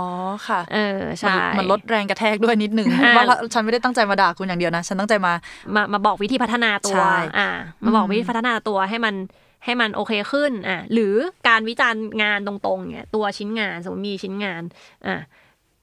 [0.47, 5.33] ค่ะ เออ ใช่ มันลดแรงกระแทกด้วยนิดหนึ่งอ่าว่าฉันไม่ได้ตั้งใจมาด่าคุณอย่างเดียวนะ ฉันตั้งใจมา
[5.75, 7.49] มามาบอกวิธีพัฒนาตัวใช่อ่า
[7.83, 9.15] มาบอกอืมวิธีพัฒนาตัวให้มัน
[9.63, 11.15] ให้มันโอเคขึ้นอะหรือ
[11.47, 14.61] การวิจารณ์งานตรงๆเนี่ยตัวชิ้นงานสมมติมีชิ้นงาน
[15.07, 15.15] อะ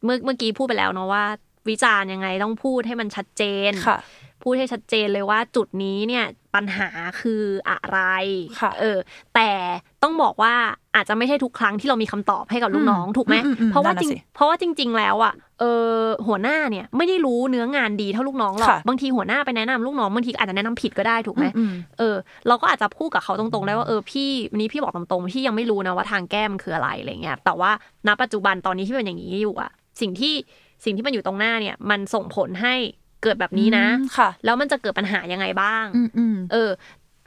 [0.04, 1.24] เมื่อเมื่อกี้พูดไปแล้วเนาะว่า
[1.70, 3.98] วิจารณ์ยังไงต้องพูดให้มันชัดเจนค่ะ
[4.44, 6.88] พูดให้ชัดเจนเลยว่าจุดนี้เนี่ยปัญหา
[7.20, 7.98] คืออะไร
[8.60, 8.98] ค่ะเออ
[9.34, 9.50] แต่
[10.02, 10.54] ต้องบอกว่า
[10.96, 22.16] อาจจะไม่ใช่ทุกครั้งที่เรามีคำตอบให้กับลูกน้องอืมถูกไหมอืมอืมเพราะว่านั่นจริงน่ะสิเพราะว่าจริง ๆ แล้วอะเออหัวหน้าเนี่ยไม่ได้รู้เนื้องานดีเท่าลูกน้องหรอกค่ะบางทีหัวหน้าไปแนะนำลูกน้องบางทีอาจจะแนะนำผิดก็ได้ถูกไหมอืมเออ
[22.48, 27.70] เราก็อาจจะพูดกับเขาตรงๆได้ว่าเออพี่วันนี้พี่บอกตรงๆพี่ยังไม่รู้นะว่าทางแก้มันคืออะไรอะไรเงี้ยแต่ว่า
[28.06, 30.34] ณปัจจุบันตอนนี้ที่เป็นอย่างนี้อยู่อะสิ่งที่
[30.84, 32.74] สิ่งที่มันอยู่ตรงหน้าเนี่ยมันส่งผลให้
[33.24, 36.70] เกิดแบบนี้นะอืมค่ะ แล้วมันจะเกิดปัญหายังไงบ้างอืมอืมเออ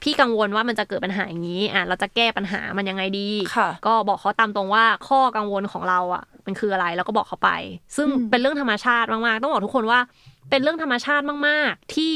[0.02, 7.50] พี่กังวลว่ามันจะเกิดปัญหาอย่างนี้ อะ เราจะแก้ปัญหามันยังไงดีค่ะก็บอกเขาตามตรงว่าข้อกังวลของเราอะ มันคืออะไรแล้วก็บอกเขาไป
[7.96, 10.00] ซึ่งอืมเป็นเรื่องธรรมชาติมากๆ ต้องบอกทุกคนว่า
[10.50, 12.12] เป็นเรื่องธรรมชาติมาก ๆ ที่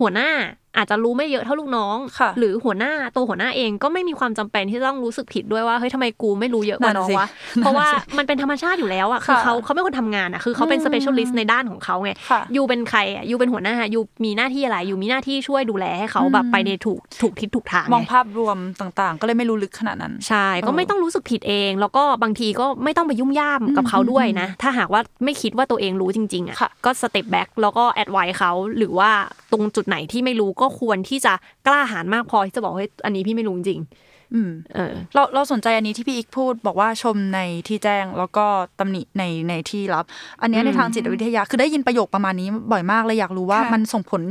[0.00, 0.30] หัวหน้า
[0.76, 29.10] อาจจะรู้ไม่เยอะเท่าลูกน้องค่ะหรือหัวหน้าตัวหัวหน้าเองก็ไม่มีความจำเป็นที่จะต้องรู้สึกผิดด้วยว่าเฮ้ยทำไมกูไม่รู้เยอะกว่าน้องวะนั่นสิเพราะว่ามันเป็นธรรมชาติอยู่แล้วอะคือค่ะเขาเขาไม่คนทำงานอะคือเขาเป็นอืม specialist ในด้านของเขาไงค่ะยูเป็นใครอะยูเป็นหัวหน้ายูมีหน้าที่อะไรยูมีหน้าที่ช่วยดูแลให้เขาแบบอืมไปในถูกถูกทิศถูกทางมองไภาพรวมต่างๆ ก็เลยไม่รู้ลึกขนาดนั้นใช่ก็เออไม่ต้องรู้สึกผิดเอง แล้วก็บางทีก็ไม่ต้องไปยุ่มย่ามกับเขาด้วยนะ ถ้าหากว่าไม่คิดว่าตัวเองรู้จริงๆอะค่ะก็สเต็ปแบ็กแล้วก็แอดไวเขาหรือว่า
[29.54, 31.32] ตรงจุดไหนที่ไม่รู้ก็ควรที่จะ
[31.66, 33.80] กล้าหาญมากพอที่จะบอกเฮ้ยอันนี้พี่ไม่รู้จริง
[34.74, 38.46] เออเราเราสนใจอันนี้ที่พี่อีกพูดบอกว่าชมในที่แจ้งแล้วก็
[38.78, 40.04] ตำหนิในในที่ลับ
[40.42, 44.22] อันเนี้ยอืมในทางจิตวิทยา คือได้ยินประโยคประมาณนี้บ่อยมากเลยอยากรู้ว่าค่ะมันส่งผล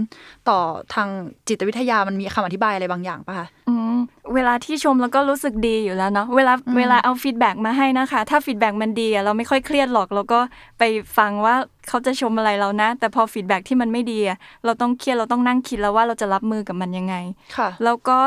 [0.50, 0.60] ต่อ
[0.94, 1.10] ทาง
[1.48, 3.98] จิตวิทยามันมีคำอธิบายอะไรบางอย่างปะคะอืม
[4.34, 10.40] เวลาที่ชมแล้วก็รู้สึกดีอยู่แล้วเนาะเวลาอืมเวลาเอา feedback มาให้นะคะ ถ้า feedback มันดีอะเราไม่ค่อยเครียดหรอก เราก็
[10.80, 10.84] ไป
[11.18, 11.56] ฟังว่า
[11.90, 17.16] เขาจะชมอะไรเรานะ แต่พอ feedback ที่มันไม่ดีอะเราต้องเครียดเราต้องนั่งคิดแล้วว่าเราจะรับมือกับมันยังไง
[17.58, 18.18] ค่ะแล้วก็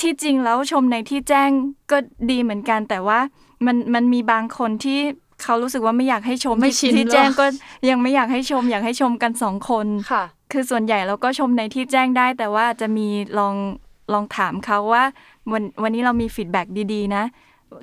[0.00, 1.50] ที่จริงแล้วชมในที่แจ้ง
[1.90, 1.96] ก็
[2.30, 3.18] ดีเหมือนกัน แต่ว่า
[3.66, 5.00] มันมันมีบางคนที่
[5.42, 7.46] เขารู้สึกว่าไม่อยากให้ชมไม่ที่ชินที่แจ้งหรอก็
[7.88, 13.54] ยังไม่อยากให้ชม อยากให้ชมกันสองคนค่ะ คือส่วนใหญ่เราก็ชมในที่แจ้งได้ แต่ว่าจะมีลอง
[14.12, 15.04] ลองถามเขาว่า
[15.52, 17.24] วันวันนี้เรามี feedback ดีๆนะ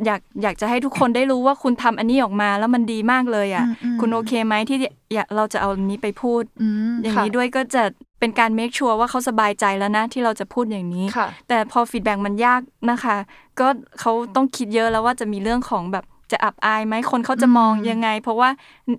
[0.06, 4.78] อยากอยากจะให้ทุกคนได้รู้ว่าคุณทำอันนี้ออกมาแล้วมันดีมากเลยอะอืมอืมคุณโอเคไหมที่
[5.14, 7.84] อยากเราจะเอาอันนี้ไปพูดอืมอย่างค่ะนี้ด้วยก็จะ
[8.20, 13.18] เป็นการ make sure ว่าเขาสบายใจแล้วนะ ที่เราจะพูดอย่างนี้ค่ะแต่พอฟีดแบ็กมันยากนะคะ
[13.60, 13.68] ก็
[14.00, 18.50] เขาต้องคิดเยอะแล้วว่าจะมีเรื่องของแบบจะอับอายไหมคนเขาจะมองอืมยังไง เพราะว่า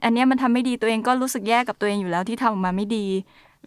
[0.04, 3.06] อันเนี้ยมันทำไม่ดีตัวเองก็รู้สึกแย่กับตัวเองอยู่แล้วที่ทำออกมาไม่ดี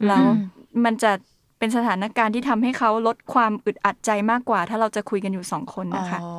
[0.08, 1.12] แล้วอืมมันจะ
[1.60, 6.32] เป็นสถานการณ์ที่ทำให้เขาลดความอึดอัดใจมากกว่า ถ้าเราจะคุยกันอยู่สองคนนะคะอ๋อ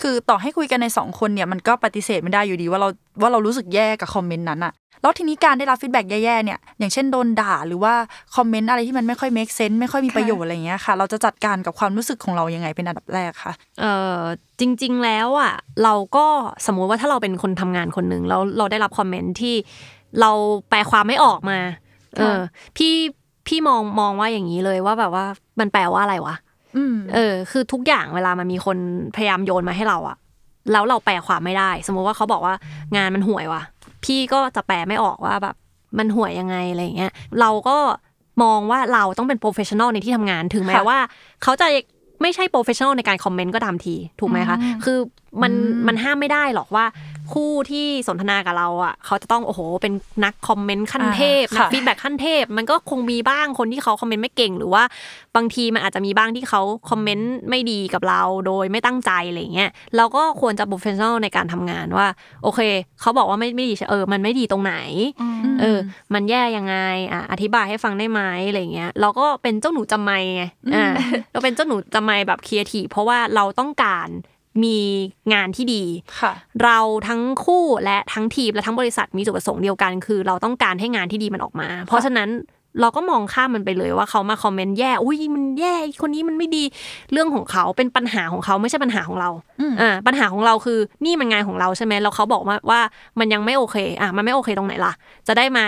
[0.00, 2.88] คือต่อให้คุยกันในสองคนเนี่ยมันก็ปฏิเสธไม่ได้อยู่ดีว่าเรา
[3.20, 7.94] ว่าเรารู้สึกแย่กับคอมเมนต์นั้นอะแล้วทีนี้การได้รับ feedback แย่ๆเนี่ยอย่างเช่นโดนด่าหรือว่า
[8.36, 13.84] คอมเมนต์อะไรที่มันไม่ค่อย make sense ไม่ค่อยมีประโยชน์อะไรอย่างเงี้ยค่ะ เราจะจัดการกับความรู้สึกของเรายังไงเป็นอันดับแรกคะเอ
[14.16, 14.18] อ
[14.60, 15.52] จริง ๆ แล้วอะ
[15.84, 16.26] เราก็
[16.66, 19.54] สมมุติว่าถ้าเราเป็นคนทำงานคนหนึ่งแล้วเราได้รับคอมเมนต์ที่
[20.20, 20.30] เรา
[20.68, 21.58] แปลความไม่ออกมา
[22.16, 22.38] เออ
[22.76, 22.94] พี่
[23.46, 25.24] พี่มองมองว่าอย่างนี้เลยว่าแบบว่า
[25.60, 26.34] มันแปลว่าอะไรวะ
[26.76, 28.76] อืมเออ คือทุกอย่างเวลามันมีคน
[29.16, 30.16] พยายามโยนมาให้เราอะ
[30.72, 32.54] แล้วเราแปลความไม่ได้ สมมุติว่าเขาบอกว่า
[32.96, 33.62] งานมันห่วยว่ะ
[34.04, 35.54] พี่ก็จะแปลไม่ออกว่าแบบ
[35.98, 37.76] มันห่วยยังไงอะไรอย่างเงี้ย เราก็
[38.42, 40.98] มองว่าเราต้องเป็น professional ในที่ทำงานถึงแม้ค่ะว่า
[41.42, 41.66] เขาจะ
[42.22, 44.98] ไม่ใช่ professional ในการคอมเมนต์ก็ตามที ถูกไหมคะ คือ
[45.42, 45.52] มัน
[45.86, 46.86] มันห้ามไม่ได้หรอกว่า
[47.32, 49.92] คู่ที่สนทนากับเราอะ เขาจะต้องโอ้โห เป็น
[50.24, 54.82] นักคอมเมนต์ขั้นเทพอ่านักค่ะ feedback ขั้นเทพ มันก็คงมีบ้างคนที่เขาคอมเมนต์ไม่เก่ง หรือว่า
[55.36, 62.06] บางทีมันอาจจะมีบ้างที่เขาคอมเมนต์ไม่ดีกับเราโดยไม่ตั้งใจอะไรเงี้ยเราก็ควรจะ professional ในการทำงานว่า
[62.42, 62.60] โอเค
[63.00, 64.74] เขาบอกว่าไม่ไม่ดีใช่เออ มันไม่ดีตรงไหน
[65.60, 65.78] เออ
[66.14, 66.76] มันแย่ยังไง
[67.12, 70.86] อะอธิบายให้ฟังได้ไหมอะไรเงี้ยเราก็เป็นเจ้าหนูจำไมไงอ่า
[71.32, 74.08] เราเป็นเจ้าหนูจำไมแบบครีเอทีฟเพราะว่าเราต้องการ
[74.64, 74.76] มี
[75.32, 75.82] งานที่ดี
[76.20, 82.30] ค่ะเราทั้งคู่และทั้งทีมและทั้งบริษัทมีจุดประสงค์เดียวกัน คือเราต้องการให้งานที่ดีมันออกมา เพราะฉะนั้น
[82.80, 86.64] เราก็มองข้ามมันไปเลยว่าเขามาคอมเมนต์แย่อุ้ยมันแย่คนนี้มันไม่ดี
[87.12, 92.80] เรื่องของเขาเป็นปัญหาของเขาไม่ใช่ปัญหาของเราอืมอ่าปัญหาของเราคือนี่มันงานของเราใช่ไหมแล้วเขาบอกว่าว่า
[93.18, 94.92] มันยังไม่โอเคอะมันไม่โอเคตรงไหนล่ะ
[95.28, 95.66] จะได้มา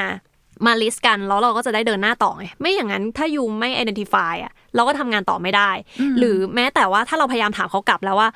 [0.67, 5.71] มาลิสต์กันแล้วเราก็จะได้เดินหน้าต่อไงไม่อย่างนั้นถ้ายูไม่ identify อะเราก็ทำงานต่อไม่ได้
[6.19, 8.29] หรือแม้แต่ว่าถ้าเราพยายามถามเขากลับแล้วว่า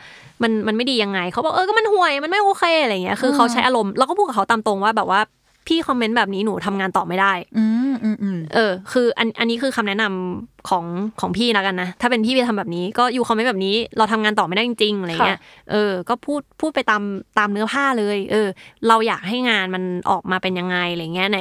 [0.43, 5.21] มันมันไม่ดียังไงเขาบอกเออก็มันห่วยมันไม่โอเคอะไรเงี้ยคือเขาใช้อารมณ์เราก็พูดกับเขาตามตรงว่าแบบว่า
[5.69, 10.85] พี่คอมเมนต์แบบนี้หนูทำงานต่อไม่ได้อืมอืมอืมเออ คืออันอันนี้คือคำแนะนำของ
[11.21, 17.03] ของพี่แล้วกันนะ ถ้าเป็นพี่ไปทำแบบนี้ ก็อยู่คอมเมนต์แบบนี้ เราทำงานต่อไม่ได้จริงๆอะไรเงี้ย เออ ก็พูดพูดไปตาม
[17.39, 18.49] ตามเนื้อผ้าเลย เออ
[18.89, 21.41] เราอยากให้งานมันออกมาเป็นยังไงอะไรเงี้ยไหน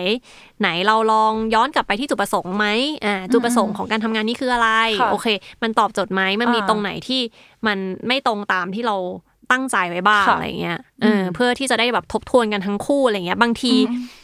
[0.62, 2.66] ไหนเราลองย้อนกลับไปที่จุดประสงค์ไหม
[3.06, 4.70] อ่าจุดประสงค์ของการทำงานนี้คืออะไร
[5.02, 5.28] ค่ะโอเค
[5.64, 7.22] มันตอบโจทย์ไหมมันมีอ่าตรงไหนที่
[7.68, 8.96] มันไม่ตรงตามที่เรา
[9.52, 13.74] ตั้งใจไว้บ้างค่ะอะไรเงี้ยเอออเพื่อที่จะได้แบบทบทวนกันทั้งคู่อะไรเงี้ย บางที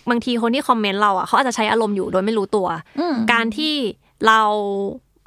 [0.09, 2.67] บางทีคนที่คอมเมนต์เราอะเขาอาจจะใช้อารมณ์อยู่โดยไม่รู้ตัว
[2.99, 3.75] อืมการที่
[4.27, 4.41] เรา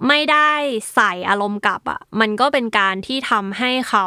[0.09, 0.53] ไม่ได้
[0.95, 4.07] ใส่อารมณ์กลับอะมันก็เป็นการที่ทำให้เขา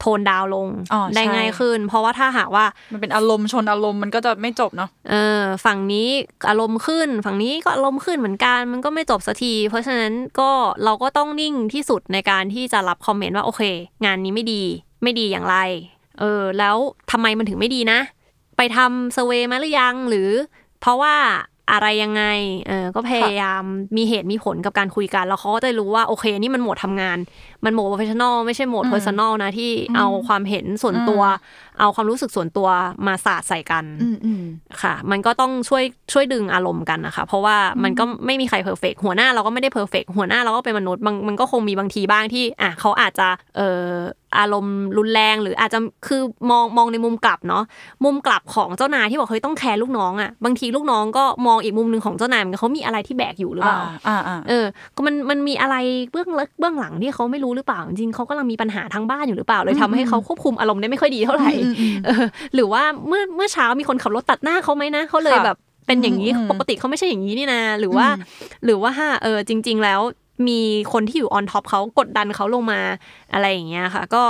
[0.00, 6.08] โทนดาวน์ลงอ๋อได้ใช่ง่ายขึ้น เพราะว่าถ้าหากว่ามันเป็นอารมณ์ชนอารมณ์มันก็จะไม่จบเนาะเออฝั่งนี้
[6.48, 10.50] อารมณ์ขึ้น ฝั่งนี้ก็อารมณ์ขึ้นเหมือนกันมันก็ไม่จบสักที เพราะฉะนั้นก็
[10.84, 13.62] เราก็ต้องนิ่งที่สุดในการที่จะรับคอมเมนต์ว่าโอเค
[14.04, 14.62] งานนี้ไม่ดี
[15.02, 15.56] ไม่ดีอย่างไร
[16.20, 16.76] เออ แล้ว
[17.10, 18.00] ทำไมมันถึงไม่ดีนะ
[18.56, 20.30] ไปทำเซเวมาหรือยัง หรือ
[20.80, 21.14] เพราะว่า
[21.72, 22.24] อะไรยังไง
[22.68, 23.62] เออ ก็พยายาม
[23.96, 27.18] มีเหตุมีผลกับการคุยกัน แล้วเขาก็จะรู้ว่าโอเค นี่มันหมดทำงาน
[27.64, 31.22] มันโหมด professional ไม่ใช่โหมด personal นะที่เอาความเห็นส่วนตัว
[31.80, 32.68] เอาความรู้สึกส่วนตัว
[33.06, 34.42] มาสาดใส่กันอืมอืม
[34.82, 43.88] ค่ะ มันก็ต้องช่วยช่วยดึงอารมณ์กันนะคะ เพราะว่ามันก็ไม่มีใคร perfect หัวหน้าเราก็ไม่ได้ perfect หัวหน้าเราก็เป็นมนุษย์บางมันก็คงมีบางทีบ้างที่อะเขาอาจจะเอ่อ
[44.38, 47.64] อารมณ์รุนแรงหรืออาจจะคือมองมองในมุมกลับเนาะ
[48.04, 55.76] มุมกลับของเจ้านายที่บอกเฮ้ยต้องแคร์ลูกน้องอะบางทีลูกน้องก็มองอีกมุมหนึ่งของเจ้านายเหมือนกันเขามีอะไรที่แบกอยู่หรือเปล่าอ่าอ่าอ่าเออก็มันมันมีอะไร
[56.12, 68.24] เบื้องลึกเบื้องหลังที่เขาไม่รู้หรือเปล่าจริงๆเขากำลังมีปัญหาทางบ้านอยู่หรือเปล่าเลยทำให้เขาควบคุมอารมณ์ได้ไม่ค่อยดีเท่าไหร่อืมอืมเออหรือว่าเมื่อเมื่อเช้ามีคนขับรถตัดหน้าเขาไหมนะเขาเลยค่ะแบบเป็นอย่างนี้อืมอืมปกติเขาไม่ใช่อย่างนี้นี่นะหรือว่าอืม
[68.64, 70.00] หรือว่าถ้าเออจริง ๆ แล้ว
[70.48, 70.60] มี
[70.92, 72.80] คนที่อยู่ on top เขากดดันเขาลงมา
[73.32, 74.22] อะไรอย่างเงี้ยค่ะ ก็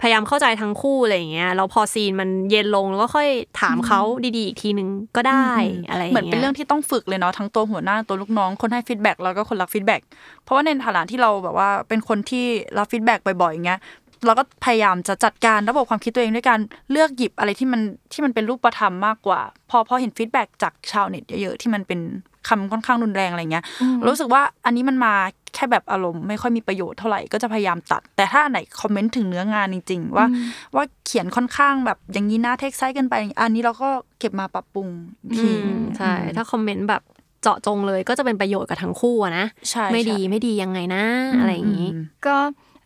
[0.00, 3.28] พยายามเข้าใจทั้งคู่อะไรอย่างเงี้ยแล้วพอ scene มันเย็นลงแล้วก็ค่อย
[3.60, 4.00] ถามเขา
[4.36, 5.48] ดีๆอีกทีนึงก็ได้
[5.88, 10.00] อะไรอย่างเงี้ยเหมือนเป็นเรื่องที่ต้องฝึกเลยเนาะทั้งตัวหัวหน้าตัวลูกน้องคนให้ feedback แล้วก็คนรับ feedback
[10.44, 12.44] เพราะว่าในฐานะที่เราแบบว่าเป็นคนที่
[12.78, 13.80] รับ feedback บ่อยๆอย่างเงี้ย
[14.26, 17.80] เราก็พยายามจะจัดการระบบความคิดตัวเองด้วยการเลือกหยิบอะไรที่มัน
[18.12, 22.00] ที่มันเป็นรูปธรรมมากกว่า พอพอเห็น feedback จากชาวเน็ตเยอะๆที่มันเป็น
[22.48, 23.64] คำค่อนข้างรุนแรงอะไรเงี้ย
[24.06, 25.14] รู้สึกว่าอันนี้มันมา
[25.54, 30.26] แค่แบบอารมณ์ไม่ค่อยมีประโยชน์เท่าไหร่ก็จะพยายามตัด แต่ถ้าอันไหนคอมเมนต์ถึงเนื้องานจริง ๆ ว่า
[30.74, 34.88] ว่าเขียนค่อนข้างแบบอย่างนี้นะ take side กันไปอันนี้เราก็เก็บมาปรับปรุง
[35.22, 37.02] อีกทีอืมใช่ถ้าคอมเมนต์แบบ
[37.42, 41.04] เจาะจงเลยก็จะเป็นประโยชน์กับทั้งคู่อะนะใช่ไม่ดีใช่ไม่ดียังไงนะ
[41.38, 42.36] อะไรอย่างนี้มก็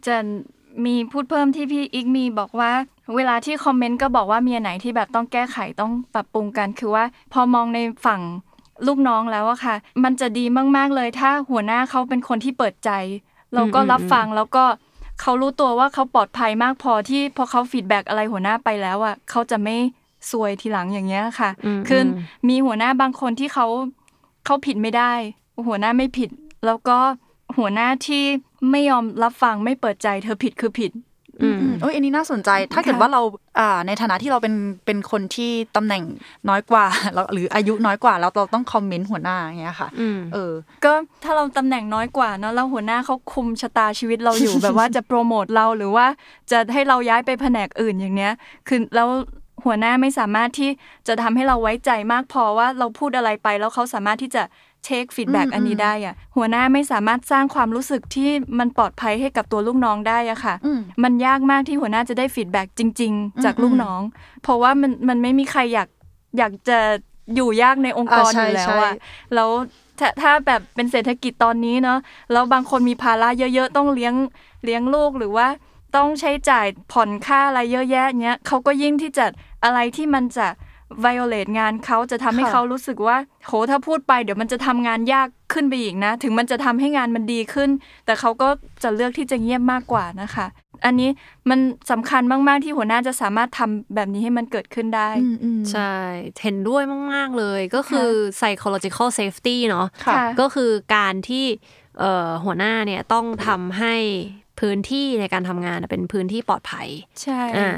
[0.07, 0.17] จะ
[0.85, 2.73] มีพูดเพิ่มที่พี่อีกมีบอกว่า
[3.17, 8.21] เวลาที่คอมเมนต์ก็บอกว่ามีอันไหนที่แบบต้องแก้ไขต้องปรับปรุงกัน คือว่าพอมองในฝั่ง
[8.87, 9.74] ลูกน้องแล้วอะค่ะ
[10.05, 10.45] มันจะดี
[10.76, 12.91] มากๆเลย ถ้าหัวหน้าเขาเป็นคนที่เปิดใจ
[13.55, 14.64] เราก็รับฟังแล้วก็
[15.20, 19.76] เขารู้ตัวว่าเขาปลอดภัยมากพอที่พอเขา feedback อะไรหัวหน้าไปแล้วอะเขาจะไม่
[20.31, 22.07] ซวยทีหลังอย่างเงี้ยค่ะอืมคือม
[22.49, 23.66] มีหัวหน้าบางคนที่เขา
[24.45, 25.12] เขาผิดไม่ได้
[25.66, 26.31] หัวหน้าไม่ผิด
[26.66, 26.99] แล้วก็
[27.59, 28.24] หัวหน้าที่
[28.70, 31.08] ไม่ยอมรับฟังไม่เปิดใจ เธอผิดคือผิดอืมอืม
[31.80, 33.22] เอ้ยอันนี้น่าสนใจ ถ้าเกิดค่ะว่าเรา
[33.59, 34.55] อ่าในฐานะที่เราเป็น
[34.86, 36.03] เป็นคนที่ตำแหน่ง
[36.49, 36.84] น้อยกว่า
[37.14, 40.53] แล้วหรืออายุน้อยกว่าแล้วเราต้องคอมเมนต์หัวหน้าอย่างเงี้ยค่ะอืมเออ
[40.84, 40.93] ก็
[41.24, 46.07] ถ้าเราตำแหน่งน้อยกว่าเนาะแล้วหัวหน้าเขาคุมชะตาชีวิตเราอยู่ แบบว่าจะโปรโมทเราหรือว่า
[46.51, 48.32] จะให้เราย้ายไปแผนกอื่นอย่างเนี้ย
[48.68, 49.09] คือแล้ว
[49.64, 50.70] หัวหน้าไม่สามารถที่
[51.09, 54.43] จะทำให้เราไว้ใจมากพอว่าเราพูดอะไรไปแล้วเขาสามารถที่จะ
[54.85, 64.01] เช็ค feedback อืมอันนี้ได้อะหัวหน้าไม่สามารถสร้างความรู้สึกที่มันปลอดภัยให้กับตัวลูกน้องได้อะค่ะอืมมันยากมากที่หัวหน้าจะได้ feedback จริง ๆ จากอืมลูกน้อง
[64.43, 65.89] เพราะว่ามันมันไม่มีใครอยาก
[66.39, 66.79] อยากจะ
[67.35, 68.95] อยู่ยากในองค์กรอ่าใช่อยู่แล้วใช่อะ
[69.35, 69.51] แล้ว
[69.99, 71.99] ถ้าถ้าแบบเป็นเศรษฐกิจตอนนี้เนาะ
[72.33, 74.14] แล้วบางคนมีภาระเยอะ ๆ ต้องเลี้ยง
[74.64, 75.47] เลี้ยงลูกหรือว่า
[75.97, 79.26] ต้องใช้จ่ายผ่อนค่าอะไรเยอะแยะเนี้ยเขาก็ยิ่งที่จะ
[79.64, 80.47] อะไรที่มันจะ
[81.05, 83.16] violate งานเขาจะทำให้ค่ะเขารู้สึกว่า
[83.47, 87.70] โหถ้าพูดไปเดี๋ยวมันจะทำงานยากขึ้นไปอีกนะ ถึงมันจะทำให้งานมันดีขึ้น
[88.07, 88.49] แต่เขาก็
[88.82, 90.47] จะเลือกที่จะเงียบมากกว่านะคะ
[90.86, 91.11] อันนี้
[91.51, 91.61] มัน
[91.91, 95.95] สำคัญมาก ๆ ที่หัวหน้าจะสามารถทำแบบนี้ให้มันเกิดขึ้นได้อืมอืมใช่
[96.43, 96.82] เห็นด้วย
[97.12, 101.47] มาก ๆ เลยก็คือ psychological safety เนาะค่ะก็คือการที่
[102.01, 103.95] เอ่อหัวหน้าเนี่ยต้องทำให้
[104.61, 106.89] พื้นที่ในการทำงานเป็นพื้นที่ปลอดภัย
[107.23, 107.69] ใช่อ่า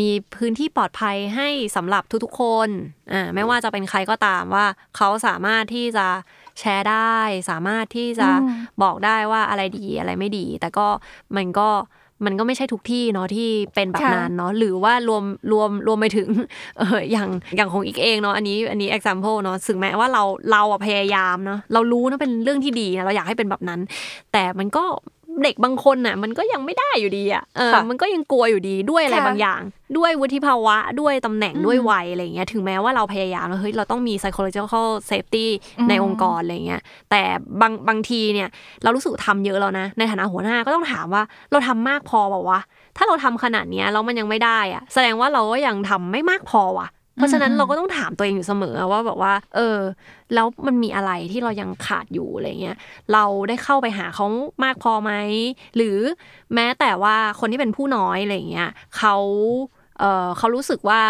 [0.00, 2.68] มีพื้นที่ปลอดภัยให้สำหรับทุกๆคน
[3.12, 4.66] อ่าไม่ว่าจะเป็นใครก็ตามว่า
[4.96, 6.06] เขาสามารถที่จะ
[6.58, 7.18] แชร์ได้
[7.50, 10.86] สามารถที่จะอืมบอกได้ว่าอะไรดีอะไรไม่ดี แต่ก็
[11.36, 11.68] มันก็
[12.24, 16.28] มันก็ไม่ใช่ทุกที่เนาะที่เป็นแบบนั้นเนาะหรือว่ารวมรวมรวมไปถึง
[16.78, 23.80] เอออย่างอย่างของอีกเองเนาะอันนี้อันนี้ example เนาะถึงแม้ว่าเราเราอะพยายามเนาะเรารู้นะเป็นเรื่องที่ดีนะเราอยากให้เป็นแบบนั้น
[24.32, 24.84] แต่มันก็
[25.42, 29.60] เด็กบางคนน่ะ มันก็ยังไม่ได้อยู่ดีอะเออค่ะมันก็ยังกลัวอยู่ดีด้วยอะไรค่ะบางอย่าง
[29.96, 35.46] ด้วยวุฒิภาวะด้วยตำแหน่งอืมด้วยวัยอะไรเงี้ยถึงแม้ว่าเราพยายามแล้วเฮ้ยเราต้องมี psychological safety
[35.78, 36.80] อืมในองค์กรอะไรเงี้ย
[37.10, 37.22] แต่
[37.60, 38.48] บางบางทีเนี่ย
[38.82, 42.60] เรารู้สึกทำเยอะแล้วนะในฐานะหัวหน้าก็ต้องถามว่าเราทำมากพอเปล่าวะ
[42.96, 49.78] ถ้าเราทำขนาดเนี้ยแล้วมันยังไม่ได้อะแสดงว่าเราก็ยังทำไม่มากพอว่ะ เพราะฉะนั้นอืมเราก็ต้องถามตัวเองอยู่เสมอว่าแบบว่า เออ
[50.34, 52.76] แล้วมันมีอะไรที่เรายังขาดอยู่อะไรเงี้ย
[53.12, 54.26] เราได้เข้าไปหาเขา
[54.64, 55.12] มากพอไหม
[55.76, 55.98] หรือ
[56.54, 59.16] แม้แต่ว่าคนที่เป็นผู้น้อยอะไรเงี้ยเขา
[59.98, 61.00] เออเขารู้สึกว่า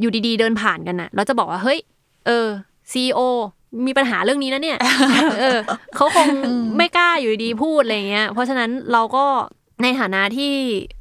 [0.00, 1.80] อยู่ดีๆ เดินผ่านกันน่ะเราจะบอกว่าเฮ้ย
[2.26, 2.46] เออ
[2.92, 3.20] ซีโอ
[3.86, 4.78] มีปัญหาเรื่องนี้นะเนี่ย
[5.40, 5.58] เออ
[5.96, 6.28] เขาคง
[6.76, 9.24] ไม่กล้าอยู่ดีๆพูดอะไรเงี้ย เพราะฉะนั้นเราก็
[9.82, 10.52] ในฐานะที่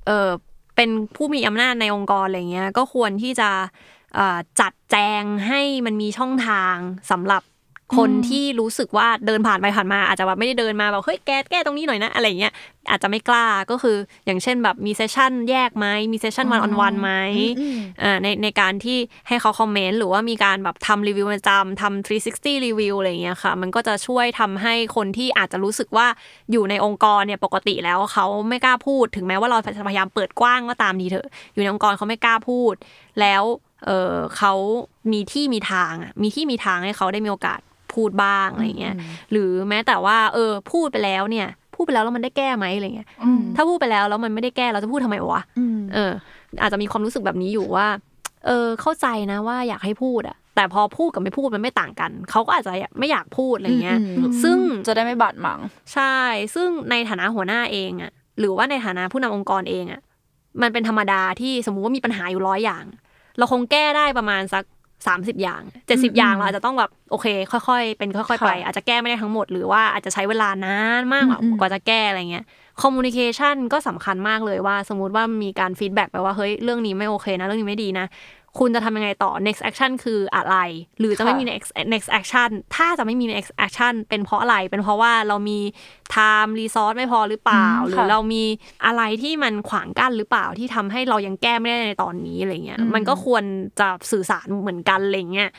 [0.07, 0.29] เออ
[0.75, 3.94] เป็นผู้มีอำนาจในองค์กรอะไรเงี้ย ก็ควรที่จะเอ่อ
[4.59, 6.75] จัดแจงให้มันมีช่องทาง
[7.11, 7.43] สำหรับ
[7.97, 12.53] คนที่รู้สึกว่าเดินผ่านไปผ่านมาอาจจะแบบไม่ได้เดินมาแบบเฮ้ยแกแก้ตรงนี้หน่อยนะอะไรเงี้ย
[12.89, 17.11] อาจจะไม่กล้าก็คืออย่างเช่นแบบมีเซสชั่นแยกไหมมีเซสชั่นวันออนวันไหม
[17.59, 18.97] อืมอ่าในในการที่
[19.27, 26.07] ให้เขาคอมเมนต์หรือว่ามีการแบบทำรีวิวประจำทำ360 รีวิวอะไรอย่างเงี้ยค่ะ มันก็จะช่วยทำให้คนที่อาจจะรู้สึกว่า
[26.51, 32.73] อยู่ในองค์กรเนี่ยปกติแล้วเขาไม่กล้าพูดถึงแม้ว่าเราจะพยายามเปิดกว้างก็ตามทีเถอะ อยู่ในองค์กรเขาไม่กล้าพูด
[33.21, 33.43] แล้ว
[33.85, 34.53] เออเขา
[35.11, 37.59] มีที่มีทางอะมีที่มีทางให้เขาได้มีโอกาส
[37.93, 38.95] พูดบ้างอะไรเงี้ย
[39.31, 46.11] หรือแม้แต่ว่า เออ พูดไปแล้วเนี่ยพูดไปแล้วแล้วมันได้แก้ไหมอะไรเงี้ยอืมถ้าพูดไปแล้วแล้วมันไม่ได้แก้เราจะพูดทำไมวะอืมเออ
[46.61, 47.87] อาจจะมีความรู้สึกแบบนี้อยู่ว่า
[48.45, 54.57] เออ เข้าใจนะว่าอยากให้พูดอะแต่พอพูดกับไม่พูดมันไม่ต่างกัน เขาก็อาจจะไม่อยากพูดอะไรเงี้ยอืมซึ่ง
[54.87, 55.59] จะได้ไม่บาดหมาง
[55.93, 56.15] ใช่
[56.55, 60.01] ซึ่งในฐานะหัวหน้าเองอะหรือว่าในฐานะผู้นำองค์กรเองอะ
[60.61, 62.85] มันเป็นธรรมดาที่สมมุติว่ามีปัญหาอยู่ร้อยอย่าง
[63.37, 64.63] เราคงแก้ได้ประมาณสัก
[65.07, 72.45] สามสิบอย่างเจ็ดสิบอย่างเราอาจจะต้องแบบโอเค ค่อยๆ เป็นค่อย ๆ ไป อาจจะแก้ไม่ได้ทั้งหมด หรือว่าอาจจะใช้เวลานานมากกว่าอืมกว่าจะแก้อะไรเงี้ย
[72.81, 78.05] communication ก็สำคัญมากเลยว่า สมมุติว่ามีการ feedback ไปว่าเฮ้ยเรื่องนี้ไม่โอเคนะ เรื่องนี้ไม่ดีนะ
[78.59, 80.55] คุณจะทำยังไงต่อ next action คืออะไร
[80.99, 85.59] หรือจะไม่มี next next action ถ้าจะไม่มี next action เป็นเพราะอะไร เป็นเพราะว่าเรามี
[86.15, 88.43] time resource ไม่พอหรือเปล่าอืมหรือค่ะเรามี
[88.85, 93.43] อะไรที่มันขวางกั้นหรือเปล่าที่ทำให้เรายังแก้ไม่ได้ในตอนนี้อะไรเงี้ยอืมมันก็ควร
[93.79, 95.49] จะสื่อสารเหมือนกันอะไรเงี้ย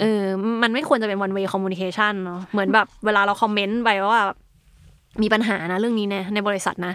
[0.00, 0.22] เออ
[0.62, 4.38] มันไม่ควรจะเป็น one way communication เนาะ เหมือนแบบเวลาเราคอมเมนต์ไปว่าแบบ
[5.22, 6.94] มีปัญหานะเรื่องนี้นะในบริษัทนะ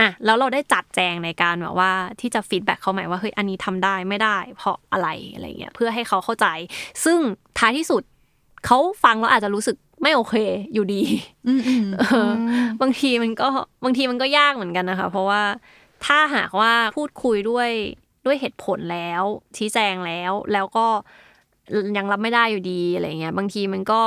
[0.00, 6.46] อืมอะแล้วเราได้จัดแจงในการแบบว่าที่จะ feedback เขาใหม่ว่าเฮ้ยอันนี้ทำได้ไม่ได้ เพราะอะไรอะไรเงี้ยเพื่อให้เขาเข้าใจ
[7.04, 7.18] ซึ่ง
[7.58, 8.02] ท้ายที่สุด
[8.66, 10.34] เขาฟังแล้วอาจจะรู้สึกไม่โอเค
[10.74, 11.02] อยู่ดี
[11.46, 12.30] อืมอืมเออ
[12.80, 13.48] บางทีมันก็
[13.84, 15.42] บางทีมันก็ยากเหมือนกันนะคะ เพราะว่า
[16.06, 17.70] ถ้าหากว่าพูดคุยด้วย
[18.26, 19.22] ด้วยเหตุผลแล้ว
[19.56, 20.86] ชี้แจงแล้วแล้วก็
[21.96, 24.02] ยังรับไม่ได้อยู่ดีอะไรเงี้ย บางทีมันก็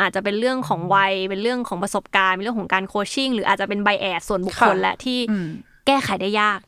[0.00, 5.48] อาจจะเป็นเรื่องของวัย เป็นเรื่องของประสบการณ์เป็นเรื่องของการ coaching หรืออาจจะเป็น bias ส่วนบุคคลค่ะและที่อืม
[5.86, 6.60] แก้ไขได้ยาก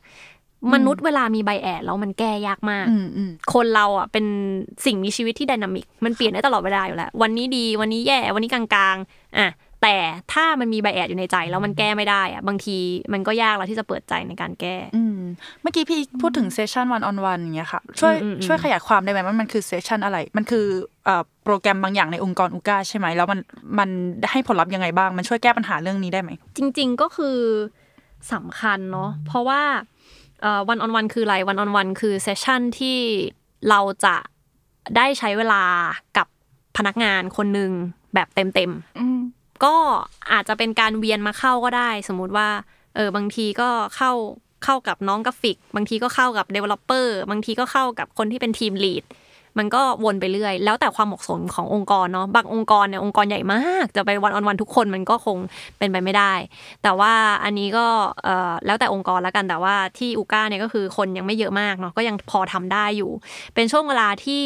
[0.73, 4.25] มนุษย์เวลามี bias แล้วมันแก้ยากมากอืมอืมคนเราอะเป็น
[4.85, 8.63] สิ่งมีชีวิตที่ dynamic มันเปลี่ยนได้ตลอดเวลาอยู่แล้ว วันนี้ดีวันนี้แย่ วันนี้กลา
[8.93, 9.49] งๆอะ
[9.81, 9.95] แต่
[10.33, 12.77] ถ้ามันมี bias อยู่ในใจแล้วมันแก้ไม่ได้อะบางที
[13.13, 15.12] มันก็ยากแล้วที่จะเปิดใจในการแก้อืม
[15.61, 20.65] เมื่อกี้พี่พูดถึง session one on one อย่างเงี้ยค่ะช่วยอืมอืมช่วยขยายความได้ไหมว่ามันคือ session อะไร มันคือ
[21.05, 23.39] เอ่อโปรแกรมบางอย่างในองค์กรอูก้าใช่ไหมแล้วมัน
[23.79, 23.89] มัน
[24.31, 27.37] ให้ผลลัพธ์ยังไงบ้าง มันช่วยแก้ปัญหาเรื่องนี้ได้ไหม จริง ๆก็คือ
[28.33, 29.61] สำคัญเนาะเพราะว่า
[30.69, 32.97] วันออนวันคืออะไรวันออนวันคือเซสชันที่
[33.69, 34.15] เราจะ
[34.97, 35.63] ได้ใช้เวลา
[36.17, 36.27] กับ
[36.77, 37.71] พนักงานคนหนึ่ง
[38.13, 39.19] แบบเต็มๆอืม
[39.65, 39.75] ก็
[40.31, 42.49] อาจจะเป็นการเวียนมาเข้าก็ได้ สมมุติว่า
[42.95, 44.11] เออบางทีก็เข้า
[44.63, 49.05] เข้ากับน้องกราฟิก บางทีก็เข้ากับ Developer บางทีก็เข้ากับคนที่เป็นทีมลีด
[49.59, 55.37] มันก็วนไปเรื่อย แล้วแต่ความเหมาะสมขององค์กรเนาะบางองค์กรเนี่ยองค์กรใหญ่มาก จะไปวันออนวันทุกคนมันก็คง
[55.77, 56.33] เป็นไปไม่ได้
[56.83, 57.85] แต่ว่าอันนี้ก็
[58.65, 63.11] แล้วแต่องค์กรแล้วกันแต่ว่าที่อูก้าเนี่ยก็คือคนยังไม่เยอะมากเนาะก็ยังพอทำได้อยู่
[63.55, 64.43] เป็นช่วงเวลาที่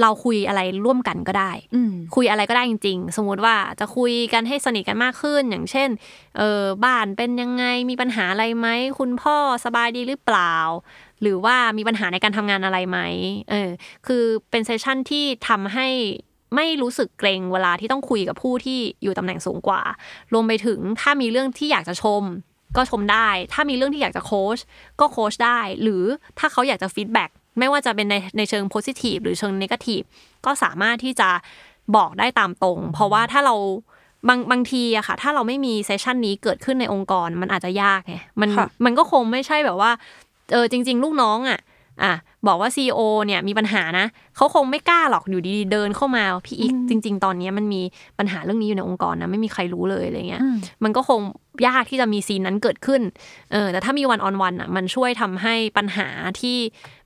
[0.00, 5.88] เราคุยอะไรร่วมกันก็ได้อืมคุยอะไรก็ได้จริง ๆ สมมุติว่าจะคุยกันให้สนิทกันมากขึ้น อย่างเช่น
[6.36, 8.68] เออบ้านเป็นยังไงมีปัญหาอะไรไหม
[8.98, 10.54] คุณพ่อสบายดีหรือเปล่า
[11.22, 12.98] หรือว่ามีปัญหาในการทำงานอะไรไหม
[13.50, 13.70] เออ
[14.06, 15.88] คือเป็น session ที่ทำให้
[16.56, 19.82] ไม่รู้สึกเกรงเวลาที่ต้องคุยกับผู้ที่อยู่ตำแหน่งสูงกว่า
[20.32, 22.22] รวมไปถึงถ้ามีเรื่องที่อยากจะชม
[22.76, 24.58] ก็ชมได้ ถ้ามีเรื่องที่อยากจะโค้ช
[25.00, 26.02] ก็โค้ชได้ หรือ
[26.38, 30.02] ถ้าเขาอยากจะ feedback ไม่ว่าจะเป็นในในเชิง positive หรือเชิง negative
[30.46, 31.28] ก็สามารถที่จะ
[31.96, 33.54] บอกได้ตามตรง เพราะว่าถ้าเรา
[34.28, 39.90] บางบางทีอะค่ะ ถ้าเราไม่มี session นี้เกิดขึ้นในองค์กรมันอาจจะยากไงมันค่ะมันก็คงไม่ใช่แบบว่า
[40.52, 41.58] เออจริง ๆ ลูกน้องอะ
[42.02, 42.12] อะ
[42.46, 47.82] บอกว่า CEO เนี่ยมีปัญหานะเขาคงไม่กล้าหรอกอยู่ดีๆเดินเข้ามาพี่อีกจริง ๆ ตอนนี้มันมี
[48.18, 51.20] ปัญหาเรื่องนี้อยู่ในองค์กรนะไม่มีใครรู้เลยอะไรเงี้ยอืมมันก็คง
[51.66, 53.02] ยากที่จะมีซีนนั้นเกิดขึ้น
[53.52, 56.08] เออแต่ถ้ามีวันออนวันอะมันช่วยทำให้ปัญหา
[56.40, 56.56] ที่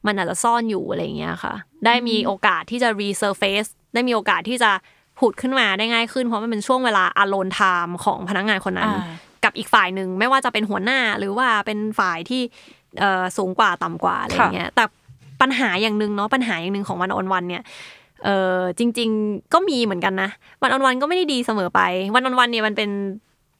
[0.06, 1.54] มันอาจจะซ่อนอยู่อะไรอย่างเงี้ยค่ะ
[1.86, 4.70] ได้มีโอกาสที่จะ resurface ได้มีโอกาสที่จะ
[5.18, 9.04] ผุดขึ้นมาได้ง่ายขึ้น เพราะมันเป็นช่วงเวลา alone time ของพนักงานคนนั้นอ่า
[9.44, 12.79] กับอีกฝ่ายหนึ่งไม่ว่าจะเป็นหัวหน้าหรือว่าเป็นฝ่ายที่เอ่อ
[13.36, 14.84] สูงกว่าต่ำกว่าอะไรอย่างเงี้ยแต่
[15.40, 17.62] ปัญหาอย่างหนึ่งเนาะปัญหาอย่างหนึ่งของวันออนวันเนี่ย
[18.24, 20.30] เออจริง ๆ ก็มีเหมือนกันนะ
[20.62, 21.80] วันออนวันก็ไม่ได้ดีเสมอไป
[22.14, 22.90] วันออนวันเนี่ยมันเป็น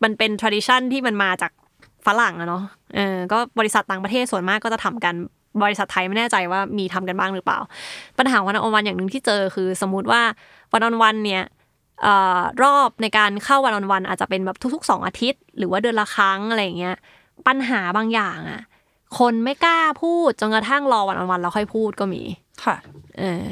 [0.02, 1.52] มันเป็น tradition ที่มันมาจาก
[2.06, 2.62] ฝรั่งอะเนาะ
[2.96, 5.14] เออก็บริษัทต่างประเทศส่วนมากก็จะทำกัน
[5.62, 7.58] บริษัทไทยไม่แน่ใจว่ามีทำกันบ้างหรือเปล่า
[8.18, 10.22] ปัญหาวันออนวันอย่างหนึ่งที่เจอคือ สมมุติว่า
[10.72, 11.42] วันออนวันเนี่ย
[12.02, 16.96] เอ่อรอบในการเข้าวันออนวันอาจจะเป็นแบบทุกๆสองอาทิตย์ หรือว่าเดือนละครั้งอะไรอย่างเงี้ย
[17.46, 18.62] ปัญหาบางอย่างอะ
[19.18, 22.22] คนไม่กล้าพูดจนกระทั่งรอวันออนวันแล้วค่อยพูดก็มี
[22.64, 22.76] ค่ะ
[23.18, 23.48] เออ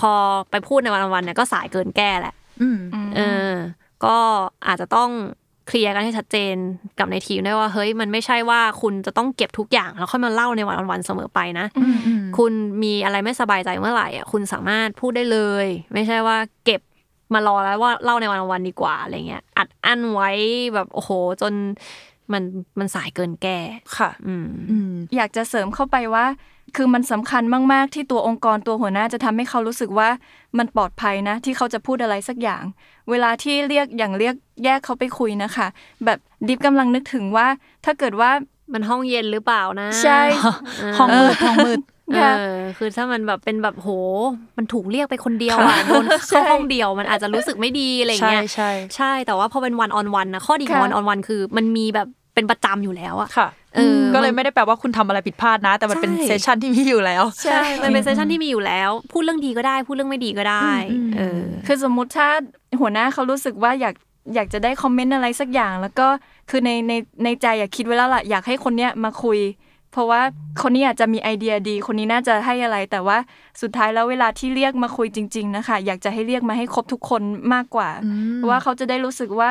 [0.00, 0.12] พอ
[0.50, 2.78] ไปพูดในวันออนวันเนี่ยก็สายเกินแก้แหละอืม
[3.16, 3.20] เอ
[3.50, 3.52] อ
[4.04, 4.16] ก็
[4.66, 5.10] อาจจะต้อง
[5.68, 6.54] เคลียร์กันให้ชัดเจน
[6.98, 12.52] กับในทีมด้วยว่าเฮ้ยมันไม่ใช่ว่าคุณจะต้องเก็บทุกอย่างแล้วค่อยมาเล่าในวันออนวันเสมอไปนะอืมอืมคุณ
[12.82, 16.80] มีอะไรไม่สบายใจเมื่อไหร่อะคุณสามารถพูดได้เลย ไม่ใช่ว่าเก็บ
[17.34, 20.30] มารอแล้วว่าเล่าในวันออนวันดีกว่าอะไรเงี้ยอัดอั้นไว้
[20.74, 21.10] แบบโอ้โห
[21.42, 21.52] จน
[22.32, 22.42] มัน
[22.78, 23.58] มันสายเกินแก้
[23.96, 26.26] ค่ะอืมอืมอยากจะเสริมเข้าไปว่า
[26.76, 30.08] คือมันสำคัญมากๆ ที่ตัวองค์กรตัวหัวหน้าจะทำให้เขารู้สึกว่า
[30.58, 32.62] มันปลอดภัยนะ ที่เขาจะพูดอะไรสักอย่าง
[33.10, 35.66] เวลาที่เรียกอย่างเรียกแยกเขาไปคุยนะคะ
[36.04, 36.18] แบบ
[36.48, 37.46] ดิฟกำลังนึกถึงว่า
[37.84, 38.30] ถ้าเกิดว่า
[38.72, 40.20] มันห้องเย็นหรือเปล่านะ ใช่
[40.98, 41.80] ห้องมืดห้องมืด
[42.12, 43.88] เอค่ะอคือถ้ามันแบบเป็นแบบโห
[44.56, 62.28] มันถูกเรียกไปคนเดียวอะโดนเข้าห้องเดียวมันอาจจะรู้สึกไม่ดีอะไรใช่เงี้ยใช่ใช่แต่ว่าพอเป็นวันออนวันนะข้อดีของค่ะวันออนวันคือ มันมีแบบเป็นประจำอยู่แล้วอะค่ะเออก็เลยไม่ได้แปลว่าคุณทำอะไรผิดพลาดนะ แต่มันเป็นใช่เซสชันที่มีอยู่แล้ว ใช่ มันเป็นเซสชันที่มีอยู่แล้ว พูดเรื่องดีก็ได้ พูดเรื่องไม่ดีก็ได้อืมเออคือสมมุติถ้า
[62.80, 63.94] หัวหน้าเขารู้สึกว่าอยาก
[64.34, 66.06] อยากจะได้คอมเมนต์อะไรสักอย่าง แล้วก็
[66.50, 66.92] คือในใน
[67.24, 69.38] ในใจอยากคิดไว้แล้วล่ะอยากให้คนเนี้ยมาคุย
[69.94, 70.22] เพราะว่า
[70.62, 73.18] คนนี้อาจจะมีไอเดียดี คนนี้น่าจะให้อะไร แต่ว่า
[73.62, 77.22] สุดท้ายแล้วเวลาที่เรียกมาคุยจริง ๆ นะคะ อยากจะให้เรียกมาให้ครบทุกคน
[77.54, 79.48] มากกว่าอืมเพราะว่าเขาจะได้รู้สึกว่า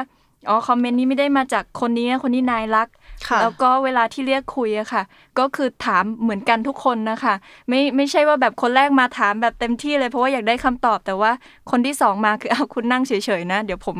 [0.49, 3.03] อ๋อคอมเมนต์นี้ไม่ได้มาจากคนนี้นะคนนี้นายรักค่ะ
[3.41, 5.03] แล้วก็เวลาที่เรียกคุยอะค่ะ
[5.39, 7.34] ก็คือถามเหมือนกันทุกคนนะคะ
[7.69, 11.32] ไม่ไม่ใช่ว่าแบบคนแรกมาถามแบบเต็มที่เลยเพราะว่าอยากได้คำตอบ แต่ว่า
[11.71, 13.97] คนที่สองมาคือเอาคุณนั่งเฉยๆนะ เดี๋ยวผม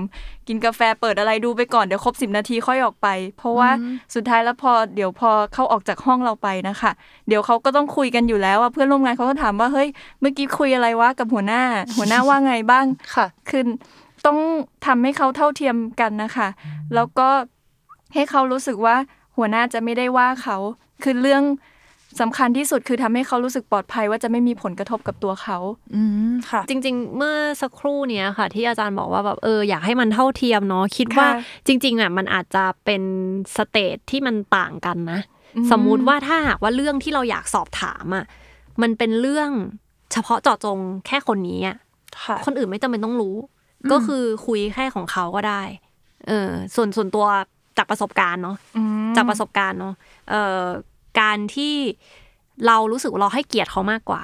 [0.48, 3.08] กินกาแฟเปิดอะไรดูไปก่อนเดี๋ยวครบสินาทีค่อยออกไป
[3.38, 3.70] เพราะว่า
[4.16, 6.92] สุดท้ายแล้วพอเดี๋ยวพอเขาออกจากห้องเราไปนะคะ
[7.28, 9.90] เดี๋ยวเขาก็ต้องคุยกันอยู่แล้วอะเพื่อนร่วมงานเขาก็ถามว่าเฮ้ย
[10.22, 11.64] เมื่อกี้คุยอะไรวะกับหัวหน้า
[11.98, 13.64] หัวหน้าว่าไงบ้างค่ะคือ
[14.26, 14.40] ต้อง
[14.86, 16.48] ทำให้เขาเท่าเทียมกันนะคะ
[16.96, 17.30] แล้วก็
[18.14, 18.96] ให้เขารู้สึกว่า
[19.38, 20.58] หัวหน้าจะไม่ได้ว่าเขา
[21.04, 21.44] คือเรื่อง
[22.22, 25.58] สำคัญที่สุดคือทำให้เขารู้สึกปลอดภัยว่าจะไม่มีผลกระทบกับตัวเขา
[25.96, 33.04] อืมค่ะ จริง ๆ เมื่อสักครู่เนี้ยค่ะ ที่อาจารย์บอกว่าแบบเอออยากให้มันเท่าเทียมเนาะคิดว่าค่ะจริงๆอะมันอาจจะเป็น
[33.56, 35.20] สเตจที่มันต่างกันนะ
[35.56, 38.26] อืมสมมุติว่าถ้าหากว่าเรื่องที่เราอยากสอบถามอะ
[38.82, 39.50] มันเป็นเรื่อง
[40.12, 41.78] เฉพาะเจาะจงแค่คนนี้อะ
[42.24, 43.36] ค่ะคนอื่นไม่จำเป็นต้องรู้
[43.92, 45.62] ก็คือคุยแค่ของเขาก็ได้
[46.28, 47.26] เออส่วนส่วนตัว
[47.78, 49.94] จากประสบการณ์เนาะอืมจากประสบการณ์เนาะ
[50.30, 50.64] เอ่อ
[51.20, 51.76] การที่
[52.68, 54.22] เรารู้สึกว่าเราให้เกียรติเขามากกว่า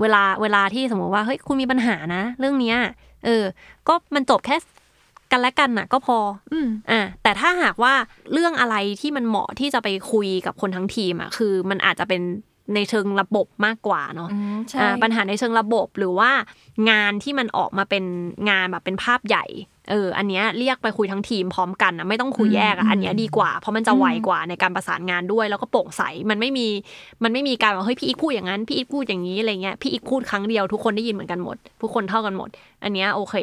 [0.00, 2.76] เวลาเวลาที่สมมติว่าเฮ้ยคุณมีปัญหานะ เรื่องเนี้ย
[3.24, 3.44] เออ
[3.88, 4.56] ก็มันจบแค่
[5.32, 6.18] กันและกันน่ะ ก็พอ
[6.52, 7.94] อืมอะแต่ถ้าหากว่า
[8.32, 12.22] เรื่องอะไรที่มันเหมาะที่จะไปคุยกับคนทั้งทีมอะคือ มันอาจจะเป็น
[12.74, 16.30] ในเชิงระบบมากกว่าเนาะอืมใช่อ่าปัญหาในเชิงระบบหรือว่า
[16.90, 18.04] งานที่มันออกมาเป็น
[18.50, 19.44] งานแบบเป็นภาพใหญ่
[19.90, 26.66] เออ อันเนี้ยเรียกไปคุยทั้งทีมพร้อมกันนะไม่ต้องคุยแยกอะ อันเนี้ยดีกว่า เพราะมันจะไวกว่าในการประสานงานด้วย แล้วก็โปร่งใส มันไม่มี
[27.22, 32.48] มันไม่มีการว่าเฮ้ยพี่อิ๊กพูดอย่างนั้น พี่อิ๊กพูดอย่างนี้อะไรเงี้ย พี่อิ๊กพูดครั้งเดียวทุกคนได้ยินเหมือนกันหมด ทุกคนเท่ากันหมด
[32.84, 33.34] อันเนี้ยโอเค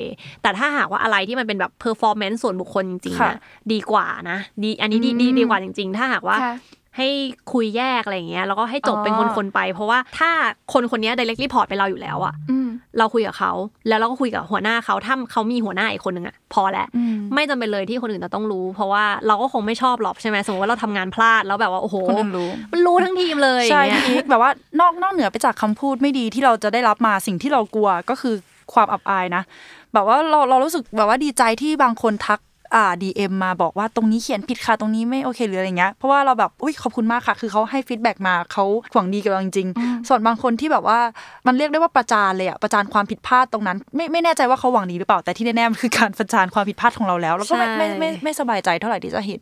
[0.42, 3.40] แต่ถ้าหากว่าอะไรที่มันเป็นแบบ performance ส่วนบุคคลจริงๆค่ะนะ
[3.72, 6.56] ดีกว่านะ ดี อันนี้ดีดีดีกว่าจริง ๆ ถ้าหากว่าค่ะ
[6.98, 7.08] ให้
[7.54, 10.30] คุยแยกอะไรอย่างเงี้ยแล้วก็ให้จบเป็นอ๋อคนๆไป เพราะว่าถ้า
[10.74, 12.68] คนคนนี้ direct report ไปเราอยู่แล้วอะอืม
[12.98, 13.52] เราคุยกับเขา
[13.88, 28.36] แล้วเราก็คุยกับหัวหน้าเขาถ้าเขามีหัวหน้าอีกคนหนึ่งอะพอแล้วอืมไม่จำเป็นเลยที่คนอื่นจะต้องรู้ เพราะว่าเราก็คงไม่ชอบหรอกใช่ไหมสมมติว่าเราทำงานพลาดแล้วแบบว่าโอ้โหคนอื่นรู้มันรู้ทั้งทีมเลยใช่อย่างเงี้ยพี่อิ๊กแบบว่านอกนอกเหนือไปจากคำพูดไม่ดีที่เราจะได้รับมาสิ่งที่เรากลัวก็คือ
[28.74, 29.44] ความอับอายนะ
[29.94, 32.40] แบบว่าเราเรารู้สึกแบบว่าดีใจที่บางคนทัก
[32.76, 41.00] อ่า DM มาบอกว่าตรงนี้เขียนผิดค่ะตรงนี้ไม่โอเคหรืออะไรเงี้ยเพราะว่าเราแบบอุ้ยขอบคุณมากค่ะ คือเขาให้ feedback มาเขาหวังดีกับเราจริงๆส่วนบางคนที่แบบว่า
[41.48, 49.42] มันเรียกได้ว่าประจานเลยอะประจานความผิดพลาดตรงนั้น ไม่ไม่แน่ใจว่าเขาหวังดีหรือเปล่าแต่ที่แน่ๆมันคือการประจานความผิดพลาดของเราแล้วแล้วก็ไม่ไม่ไม่ไม่ไม่สบายใจเท่าไหร่ที่จะเห็น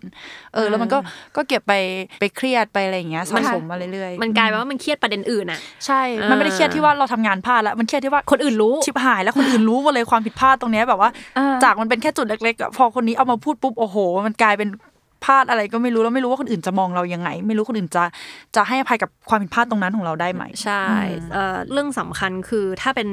[0.53, 0.97] เออแล้วมันก็
[1.35, 1.73] ก็เก็บไป
[2.19, 13.97] ไปเครียดไปอะไรอย่างเงี้ยสะสมมาเรื่อยๆมันกลายเป็นว่ามันเครียดประเด็นอื่นอะใช่ มันไม่ได้เครียดที่ว่าเราทำงานพลาดแล้วมันเครียดที่ว่าคนอื่นรู้ชิบหายแล้วคนอื่นรู้หมดเลยความผิดพลาดตรงเนี้ยแบบว่าอ่าจากมันเป็นแค่จุดเล็กๆอะพอคนนี้เอามาพูดปุ๊บโอ้โห
[14.27, 14.69] มันกลายเป็น
[15.23, 18.03] พลาดอะไรก็ไม่รู้แล้วไม่รู้ว่าคนอื่นจะมองเรายังไง ไม่รู้คนอื่นจะ
[18.55, 20.83] จะให้อภัยกับความผิดพลาดตรงนั้นของเราได้ไหมใช่
[21.33, 23.09] เอ่อเรื่องสำคัญคือถ้าเป็น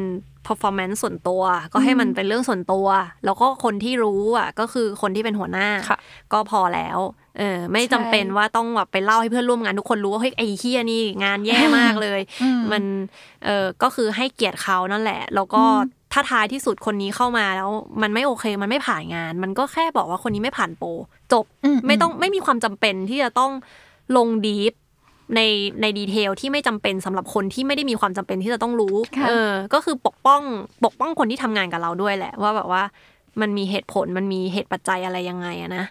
[0.47, 1.43] performance ส่วนตัว
[1.73, 2.87] ก็ให้มันเป็นเรื่องส่วนตัว
[3.25, 5.99] แล้วก็คนที่รู้อะก็คือคนที่เป็นหัวหน้าค่ะ
[6.33, 6.99] ก็พอแล้ว
[7.39, 12.21] เออไม่จำเป็นว่าต้องแบบไปเล่าให้เพื่อนร่วมงานทุกคนรู้ว่าเฮ้ยไอ้เฮียนี่งานแย่มากเลย
[12.73, 12.83] มัน
[13.45, 15.63] เออก็คือให้เกียรติเขานั่นแหละ แล้วก็
[16.13, 17.71] ถ้าท้ายที่สุดคนนี้เข้ามาแล้ว
[18.03, 20.89] มันไม่โอเคมันไม่ผ่านงาน มันก็แค่บอกว่าคนนี้ไม่ผ่านโปร
[21.33, 23.53] จบอืมไม่ต้องไม่มีความจำเป็นที่จะต้อง
[24.17, 24.73] ลงดีฟ
[25.37, 25.41] ใน
[25.81, 30.43] ในดีเทลที่ไม่จำเป็นสำหรับคนที่ไม่ได้มีความจำเป็นที่จะต้องรู้ค่ะเออก็คือปกป้อง
[30.85, 32.83] ปกป้องคนที่ทำงานกับเราด้วยแหละ ว่าแบบว่า
[33.41, 35.85] มันมีเหตุผลมันมีเหตุปัจจัยอะไรยังไงอะนะ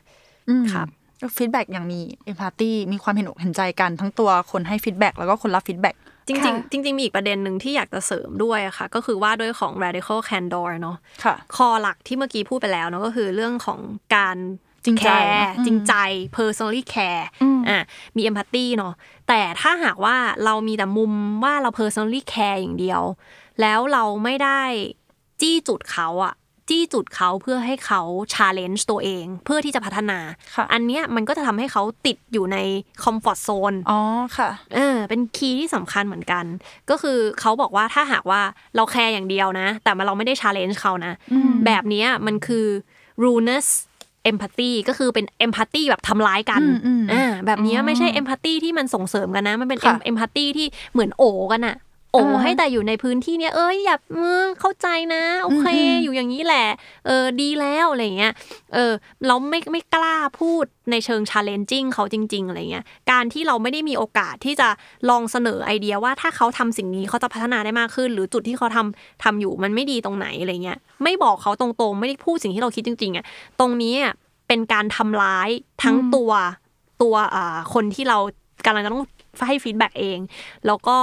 [0.49, 0.88] อืมครับ
[1.22, 5.95] ก็ feedback อย่างมี empathy มีความเห็นอกเห็นใจกันทั้งตัวคนให้ feedback แล้วก็คนรับ feedback
[6.28, 13.80] จริงค่ะๆจริงๆมีอีกประเด็นหนึ่งที่อยากจะเสริมด้วยอะค่ะ ก็คือว่าด้วยของ radical candor เนาะค่ะ core หลักที่เมื่อกี้พูดไปแล้วเนาะก็คือเรื่องของ
[14.16, 14.38] การ
[14.86, 15.94] จริงใจแคร์อืมจริงใจ
[16.38, 17.80] personally care อืมอะ
[18.16, 18.94] มี empathy เนาะ
[19.28, 20.16] แต่ถ้าหากว่า
[20.46, 21.12] เรามีแต่มุม
[21.44, 23.02] ว่าเรา personally care อย่างเดียว
[23.62, 24.62] แล้วเราไม่ได้
[25.42, 26.34] จี้จุดเขาอะ
[26.70, 28.01] จี้จุดเขาเพื่อให้เขา
[28.34, 30.20] challenge ตัวเอง เพื่อที่จะพัฒนา
[30.55, 32.57] ค่ะอันเนี้ยมันก็จะทำให้เขาติดอยู่ใน
[33.03, 33.99] comfort zone อ๋อ
[34.38, 36.45] ค่ะเออเป็นคีย์ที่สำคัญเหมือนกัน
[36.89, 38.41] ก็คือเขาบอกว่าถ้าหากว่า
[38.76, 41.13] เราแคร์อย่างเดียวนะ แต่มาเราไม่ได้ challenge เขานะ
[41.65, 42.65] แบบเนี้ยมันคือ
[43.24, 43.68] rudeness
[44.32, 51.76] empathy ก็คือเป็น empathy แบบทำร้ายกันอืมอืมอ่าแบบเนี้ยไม่ใช่ empathy ที่มันส่งเสริมกันนะ มันเป็นค่ะ empathy ที่เหมือนโอกันอะ
[52.12, 56.68] โออ่าให้แต่อยู่ในพื้นที่เนี้ยเอ้ยอย่าเออเข้าใจนะโอเคอืมอืมอยู่อย่างนี้แหละ
[57.05, 58.34] เออดีแล้วอะไรเงี้ย
[58.74, 58.93] เออ
[59.28, 64.70] เราไม่ไม่กล้าพูดในเชิง challenging เขาจริง ๆอะไรเงี้ยการที่เราไม่ได้มีโอกาสที่จะ
[65.10, 73.26] ลองเสนอไอเดียว่าถ้าเขาทำสิ่งนี้เขาจะพัฒนาได้มากขึ้น หรือจุดที่เขาทำทำอยู่มันไม่ดีตรงไหนอะไรเงี้ยไม่บอกเขาตรงๆ ไม่ได้พูดสิ่งที่เราคิดจริงๆอะ
[73.60, 74.14] ตรงนี้อะ
[74.47, 75.49] เป็นการทำร้าย
[75.84, 76.32] ทั้งตัว
[77.01, 78.18] ตัวอ่าคนที่เรา
[78.66, 79.03] กำลังจะต้อง
[79.48, 80.20] ให้ feedback เอง
[80.68, 80.98] แล้วก็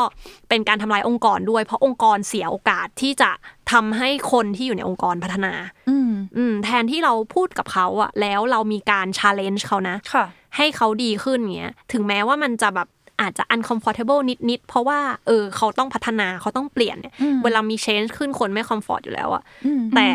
[0.49, 3.31] เป็นการทำลายองค์กรด้วย เพราะองค์กรเสียโอกาสที่จะ
[3.73, 5.53] ทำให้คนที่อยู่ในองค์กรพัฒนา
[5.91, 10.25] อืมอืมแทนที่เราพูดกับเขาอะแล้วเรามีการ challenge เขานะค่ะ
[10.57, 12.89] ให้เขาดีขึ้นเงี้ยถึงแม้ว่ามันจะแบบ
[13.21, 14.21] อาจจะ uncomfortable
[14.51, 20.09] นิดๆ เพราะว่า เออ เขาต้องพัฒนาเขาต้องเปลี่ยนเนี่ยอืมเวลามี change ขึ้นคนไม่ comfort อยู่แล้วอะอืมแต่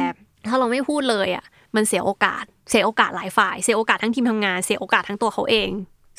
[0.47, 1.45] ถ้าเราไม่พูดเลยอะ
[1.75, 5.69] มันเสียโอกาส เสียโอกาสหลายฝ่าย เสียโอกาสทั้งทีมทำงาน เสียโอกาสทั้งตัวเขาเอง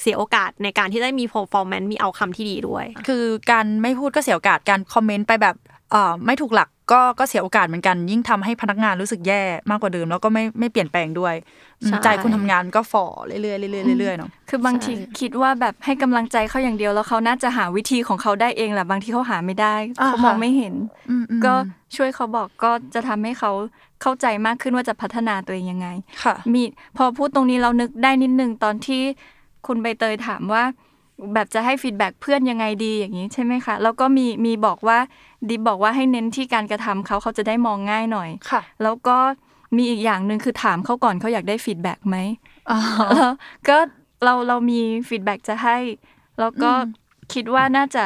[0.01, 5.57] เสียโอกาสในการที่ได้มี performance มีเอาคำที่ดีด้วย คือการไม่พูดก็เสียโอกาสการคอมเมนต์ไปแบบ
[5.92, 11.34] เอ่อไม่ถูกหลักก็ก็เสียโอกาสเหมือนกัน ยิ่งทำให้พนักงานรู้สึกแย่มากกว่าเดิม แล้วก็ไม่ไม่เปลี่ยนแปลงด้วย
[11.82, 20.74] อืมใช่ใจคุณทำงานก็ฝ่อเรื่อยๆเรื่อยๆเรื่อยๆเนาะคือบางทีคิดว่าแบบให้กำลังใจเขาอย่างเดียวแล้วเขาน่าจะหาวิธีของเขาได้เองแหละบางทีเขาหาไม่ได้อ่าเขามองค่ะไม่เห็น
[21.11, 21.55] อืมอืมก็
[21.96, 23.53] ช่วยเขาบอกก็จะทำให้เขา
[24.03, 25.88] เข้าใจมากขึ้นว่าจะพัฒนาตัวเองยังไง
[26.24, 26.62] ค่ะมี
[26.96, 29.03] พอพูดตรงนี้เรานึกได้นิดนึงตอนที่
[29.66, 30.62] คุณใบเตยถามว่า
[31.34, 34.98] แบบจะให้ feedback เพื่อนยังไงดีอย่างนี้ใช่ไหมคะ แล้วก็มีมีบอกว่า
[35.48, 39.16] ดิฟบอกว่าให้เน้นที่การกระทำเขาเขาจะได้มองง่ายหน่อยค่ะ แล้วก็
[39.76, 42.16] มีอีกอย่างหนึ่งคือถามเขาก่อนเขาอยากได้ feedback ไหม
[42.70, 42.78] อ๋อ
[43.16, 43.34] แล้ว
[43.68, 43.76] ก็
[44.24, 45.76] เราเรามี feedback จะให้
[46.40, 48.04] แล้วก็อืมคิดว่าน่าจะ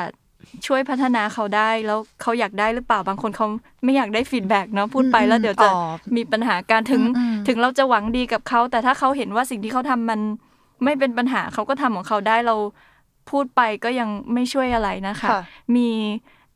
[0.66, 3.46] ช่วยพัฒนาเขาได้แล้วเขาอยากได้หรือเปล่าบางคนเขา
[3.84, 5.80] ไม่อยากได้ feedback เนาะพูดไปแล้วเดี๋ยวจะอ๋อ
[6.16, 10.20] มีปัญหาการถึงอืมอืมถึงเราจะหวังดีกับเขาแต่ถ้าเขาเห็นว่าสิ่งที่เขาทำมัน
[10.82, 12.56] ไม่เป็นปัญหาเขาก็ทำของเขาได้เรา
[13.30, 15.40] พูดไปก็ยังไม่ช่วยอะไรนะคะค่ะ
[15.76, 15.88] มี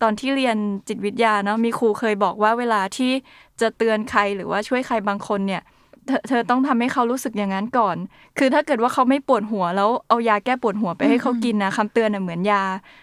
[0.02, 0.56] ตอนที่เรียน
[0.88, 3.12] จิตวิทยาเนาะมีครูเคยบอกว่าเวลาที่
[3.60, 5.62] จะเตือนใครหรือว่าช่วยใครบางคนเนี่ย
[6.06, 7.96] เธอเธอต้องทำให้เขารู้สึกอย่างนั้นก่อน
[8.38, 12.62] คือถ้าเกิดว่าเขาไม่ปวดหัวแล้วเอายาแก้ปวดหัวไปให้เขากินนะคำเตือนน่ะเหมือนยา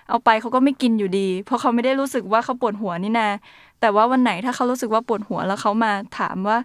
[0.09, 3.29] เอาไปเขาก็ไม่กินอยู่ดี เพราะเขาไม่ได้รู้สึกว่าเขาปวดหัวนี่นา
[3.81, 6.57] แต่ว่าวันไหนถ้าเขารู้สึกว่าปวดหัวแล้วเขามาถามว่า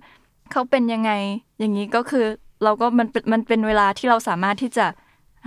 [0.52, 1.10] เขาเป็นยังไง
[1.58, 2.24] อย่างนี้ก็คือ
[2.64, 4.86] เราก็มันเป็นมันเป็นเวลาที่เราสามารถที่จะ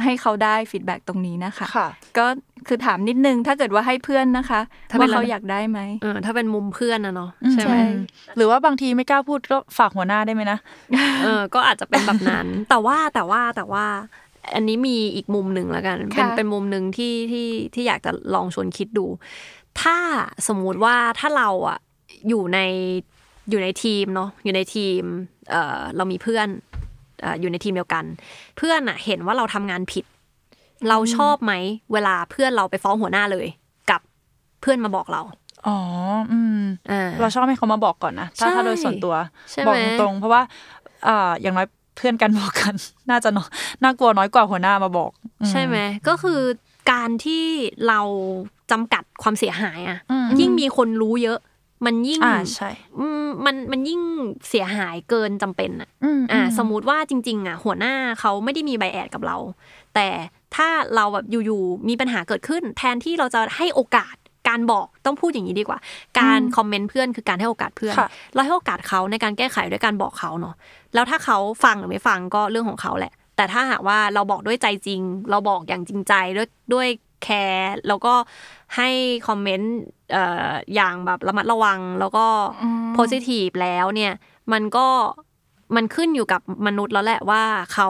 [0.03, 1.87] ให้เขาได้ feedback ตรงนี้นะคะค่ะ
[2.17, 2.25] ก็
[2.67, 7.83] คือถามนิดนึงถ้าเกิดว่าให้เพื่อนนะคะถ้าเป็ว่านอะไรเขาอยากได้ไหมเออถ้าเป็นมุมเพื่อนนะเนาะอืมใช่ไหมใช่
[8.37, 10.59] หรือว่าบางทีไม่กล้าพูดก็ฝากหัวหน้าได้ไหมนะ
[11.23, 13.85] เออก็อาจจะเป็นแบบนั้น แต่ว่าแต่ว่าแต่ว่า
[14.55, 19.05] อันนี้มีอีกมุมหนึ่งแล้วกัน เป็นค่ะเป็นมุมหนึ่งที่ที่ที่อยากจะลองชวนคิดดู
[19.81, 19.97] ถ้า
[20.47, 21.79] สมมุติว่าถ้าเราอะ
[22.29, 22.59] อยู่ใน
[23.49, 25.01] อยู่ในทีมเนาะอยู่ในทีม
[25.51, 28.03] เอ่อเรามีเพื่อนเอ่ออยู่ในทีมเดียวกัน
[28.57, 30.05] เพื่อนอะเห็นว่าเราทำงานผิด
[30.89, 31.53] เราชอบไหม
[31.93, 33.47] เวลาเพื่อนเราไปฟ้องหัวหน้าเลย
[33.89, 34.01] กับ
[34.61, 35.21] เพื่อนมาบอกเรา
[35.67, 35.77] อ๋อ
[36.31, 39.15] อืมอ่าเราชอบให้เขามาบอกก่อนนะ ถ้าใช่ถ้าโดยส่วนตัว
[39.51, 40.41] ใช่ไหมบอกตรงๆเพราะว่า
[41.07, 41.67] อ่าอย่างน้อย
[41.97, 42.75] เพื่อนกันบอกกัน
[43.09, 43.47] น่าจะเนาะ
[43.83, 45.11] น่ากลัวน้อยกว่าหัวหน้ามาบอก
[45.41, 46.39] อืใช่ไหมก็คือ
[46.91, 47.45] การที่
[47.87, 47.99] เรา
[48.71, 51.39] จำกัดความเสียหายอะอืมยิ่งมีคนรู้เยอะ
[51.85, 52.69] มันยิ่งอ่าใช่
[52.99, 54.01] อืมมันมันยิ่ง
[54.49, 59.37] เสียหายเกินจำเป็นอะอืมอ่า สมมุติว่าจริง ๆ อะ หัวหน้าเขาไม่ได้มีใบแอดกับเรา
[59.95, 60.07] แต่
[60.55, 64.15] ถ้าเราแบบอยู่ๆมีปัญหาเกิดขึ้น แทนที่เราจะให้โอกาส
[64.49, 65.79] การบอกต้องพูดอย่างนี้ดีกว่า
[66.19, 70.55] การคอมเมนต์เพื่อนคือการให้โอกาสเพื่อนค่ะเราให้โอกาสเขาในการแก้ไขด้วยการบอกเขาเนาะ
[70.93, 76.87] แล้วถ้าเขาฟังหรือไม่ฟังก็เรื่องของเขาแหละ แต่ถ้าหากว่าเราบอกด้วยใจจริง เราบอกอย่างจริงใจด้วยด้วย
[77.23, 78.13] แคร์แล้วก็
[78.75, 78.89] ให้
[79.27, 82.25] คอมเมนต์เอ่ออย่างแบบระมัดระวังแล้วก็
[82.63, 84.13] อืมโพสิทีฟแล้วเนี่ย
[84.53, 84.87] มันก็
[85.75, 87.43] มันขึ้นอยู่กับมนุษย์แล้วแหละว่า
[87.73, 87.89] เขา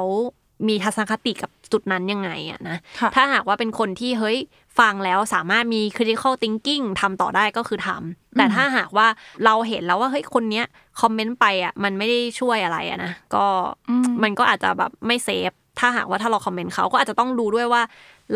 [0.68, 4.38] มีทัศนคติกับจุดนั้นยังไงอะนะค่ะถ้าหากว่าเป็นคนที่เฮ้ย
[4.80, 9.08] ฟังแล้วสามารถมี critical thinking ทำต่อได้ก็คือทำแต่ถ้าหากว่า
[9.46, 10.66] เราเห็นแล้วว่าเฮ้ยคนเนี้ย
[11.02, 13.46] คอมเมนต์ไปอะมันไม่ได้ช่วยอะไรอะนะก็
[13.90, 17.82] อืมมันก็อาจจะแบบไม่เซฟถ้าหากว่าถ้าเราคอมเมนต์เขาก็อาจจะต้องดูด้วยว่า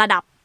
[0.02, 0.36] ระดับเอ่อ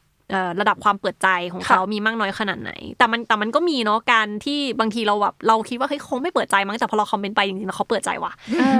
[0.59, 8.33] ระดับความเปิดใจของเขาค่ะมีมากน้อยขนาดไหน แต่มันแต่มันก็มีเนาะการที่บางทีเราแบบเราคิดว่าเฮ้ยคงไม่เปิดใจมั้งแต่พอเราคอมเมนต์ไปจริงๆแล้วเขาเปิดใจว่ะ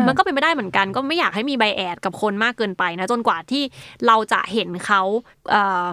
[0.07, 3.63] มันก็เป็นไม่ได้เหมือนกันก็ไม่อยากให้มี bias กับคนมากเกินไปนะจนกว่าที่
[4.07, 5.01] เราจะเห็นเขา
[5.51, 5.85] เอ่อ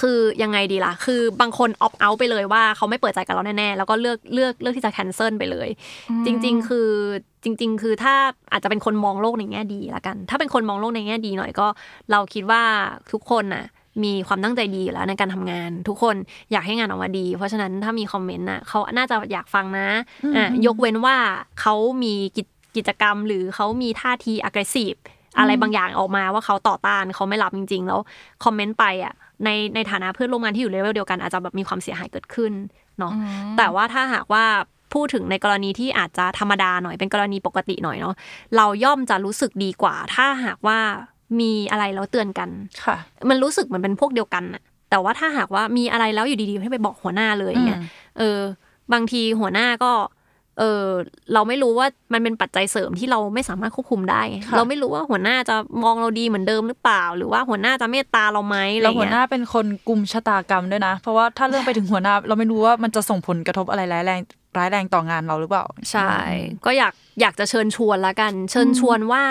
[0.00, 5.68] คือยังไงดีล่ะ คือบางคน opt out ไปเลยว่าเขาไม่เปิดใจกับเราแน่ๆ แล้วก็เลือกเลือกเลือกที่จะ cancel ไปเลย
[6.26, 6.88] จริง ๆ คือ
[7.44, 8.14] จริง ๆ คือถ้า
[8.52, 11.66] อาจจะเป็นคนมองโลกในแง่ดีละกัน ถ้าเป็นคนมองโลกในแง่ดีหน่อยก็
[12.10, 12.62] เราคิดว่า
[13.12, 13.64] ทุกคนน่ะ
[14.04, 16.16] มีความตั้งใจดีอยู่แล้วในการทำงาน ทุกคน
[16.52, 19.88] อยากให้งานออกมาดี เพราะฉะนั้นถ้ามีคอมเมนต์น่ะเขาน่าจะอยากฟังนะ
[20.36, 21.16] อะยกเว้นว่า
[21.60, 22.46] เขามีกิจ
[22.76, 24.98] กิจกรรมหรือเขามีท่าที aggressive
[25.38, 28.00] อะไรบางอย่างออกมาว่าเขาต่อต้านเขาไม่รับจริง ๆ แล้ว
[28.44, 32.52] คอมเมนต์ไปอะในในฐานะเพื่อนร่วมงานที่อยู่เลเวลเดียวกันอาจจะแบบมีความเสียหายเกิดขึ้น
[32.98, 33.12] เนาะ
[33.58, 34.44] แต่ว่าถ้าหากว่า
[34.94, 38.14] พูดถึงในกรณีที่อาจจะธรรมดาหน่อยเป็นกรณีปกติหน่อยเนาะ
[38.56, 40.78] เราย่อมจะรู้สึกดีกว่า ถ้าหากว่า
[41.40, 42.48] มีอะไรแล้วเตือนกัน
[42.84, 42.96] ค่ะ
[43.30, 48.40] มันรู้สึกเหมือนเป็นพวกเดียวกันน่ะแต่ว่าถ้าหากว่ามีอะไรแล้วอยู่ดีๆให้ไปบอกหัวหน้าเลยอย่างเงี้ยอืมเออ
[48.92, 49.92] บางทีหัวหน้าก็
[50.58, 50.86] เออ
[51.34, 64.20] เราไม่รู้ว่ามันเป็นปัจจัยเสริมที่เราไม่สามารถควบคุมได้ค่ะเราไม่รู้ว่าหัวหน้าจะมองเราดีเหมือนเดิมหรือเปล่า หรือว่าหัวหน้าจะเมตตาเราไหมอะไรแล้วหัวเงี้หยน้าเป็นคนกลุ่มชะตากรรมด้วยนะ เพราะว่าถ้าเรื่องไปถึงหัวหน้า เราไม่รู้ว่ามันจะส่งผลกระทบอะไรร้ายแรง
[64.58, 66.10] ร้ายแรงต่องานเราหรือเปล่า ใช่
[66.66, 69.22] ก็อยากอยากจะเชิญชวนละกัน เชิญชวนว่า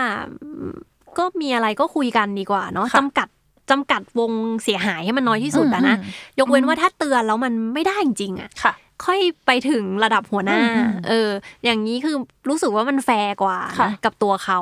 [0.42, 0.76] อืม
[1.18, 3.28] ก็มีอะไรก็คุยกันดีกว่าเนาะค่ะจำกัด
[3.72, 4.32] จำกัดวง
[4.64, 8.74] เสียหายให้มันน้อยที่สุดอะนะอืมยกเว้นว่าถ้าเตือนแล้วมันไม่ได้จริงๆอะค่ะ
[9.06, 11.30] ค่อยไปถึงระดับหัวหน้าอืมเออ
[11.64, 12.16] อย่างนี้คือ
[12.50, 14.60] รู้สึกว่ามันแฟร์กว่าค่ะนะกับตัวเขา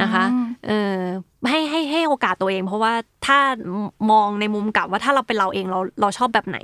[0.00, 0.96] นะคะอืมเออ
[1.50, 2.92] ให้ให้ให้โอกาสตัวเอง เพราะว่า
[3.26, 3.38] ถ้า
[4.10, 6.58] มองในมุมกลับว่าถ้าเราเป็นเราเองเราเราชอบแบบไหน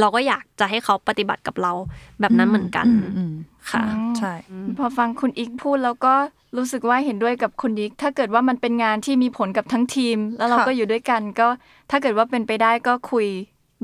[0.00, 1.72] เราก็อยากจะให้เขาปฏิบัติกับเรา
[2.20, 3.32] แบบนั้นเหมือนกันมอืม
[3.72, 3.84] ค่ะ
[4.18, 4.34] ใช่
[4.78, 6.14] พอฟังคุณอีกพูดแล้วก็
[6.56, 11.48] รู้สึกว่าเห็นด้วยกับคุณอีกถ้าเกิดว่ามันเป็นงานที่มีผลกับทั้งทีม แล้วเราค่ะก็อยู่ด้วยกันก็
[11.90, 13.26] ถ้าเกิดว่าเป็นไปได้ก็คุย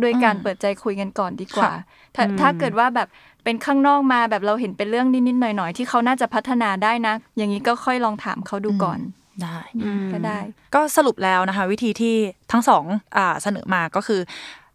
[0.02, 1.74] ด้วยการอืมเปิดใจคุยกันก่อนดีกว่าค่ะ
[2.14, 3.08] ถ้าอืมถ้าเกิดว่าแบบ
[3.44, 8.98] เป็นข้างนอกมาแบบเราเห็นเป็นเรื่องนิดๆหน่อยๆ ที่เขาน่าจะพัฒนาได้นะ อย่างนี้ก็ค่อยลองถามเขาดูก่อน
[9.42, 10.38] ได้อืมก็ได้
[10.74, 12.14] ก็สรุปแล้วนะคะ วิธีที่
[12.52, 12.84] ทั้งสอง
[13.16, 14.20] อ่าเสนอมาก็คือ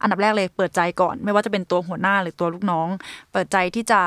[0.01, 2.87] อันดับแรกเลยเปิดใจก่อน ไม่ว่าจะเป็นตัวหัวหน้าหรือตัวลูกน้อง
[3.31, 4.01] เปิดใจที่จะ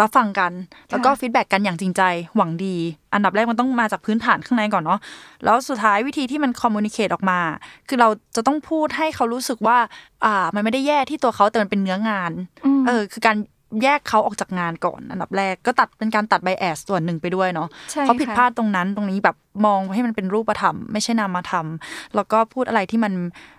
[0.00, 0.52] รับฟังกัน
[0.90, 2.02] แล้วก็ค่ะฟีดแบ็กกันอย่างจริงใจ
[2.36, 2.76] หวังดี
[3.14, 5.00] อันดับแรกมันต้องมาจากพื้นฐานข้างในก่อนเนาะ
[5.44, 7.40] แล้วสุดท้ายวิธีที่มันคอมมูนิเคตออกมา
[7.88, 9.78] คือเราจะต้องพูดให้เขารู้สึกว่า
[10.24, 12.32] อ่า มันไม่ได้แย่ที่ตัวเขาแต่มันเป็นเนื้องาน
[12.80, 13.38] มเออคือการ
[13.82, 19.36] แยกเขาออกจากงานก่อนอันดับแรกก็ตัดเป็นการตัดไบแอสส่วนหนึ่งไปด้วยเนาะใช่เขาผิดค่ะพลาดตรงนั้นตรงนี้แบบ
[19.66, 21.66] มองให้มันเป็นรูปธรรม ไม่ใช่นามธรรม
[22.14, 23.57] แล้วก็พูดอะไรที่มันอ่า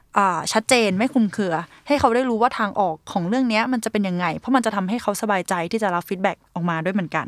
[0.53, 1.55] ชัดเจนไม่คลุมเครือ
[1.87, 7.27] ให้เขาได้รู้ว่าทางออกของเรื่องเนี้ยมันจะเป็นยังไง เพราะมันจะทำให้เขาสบายใจที่จะรับฟีดแบ็กออกมาด้วยเหมือนกัน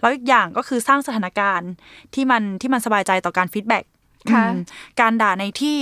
[0.00, 1.70] แล้วอีกอย่างก็คือสร้างสถานการณ์
[2.14, 3.84] ที่มันที่มันสบายใจต่อการ feedback
[4.32, 4.58] ค่ะอืม
[5.00, 5.78] การด่าในที่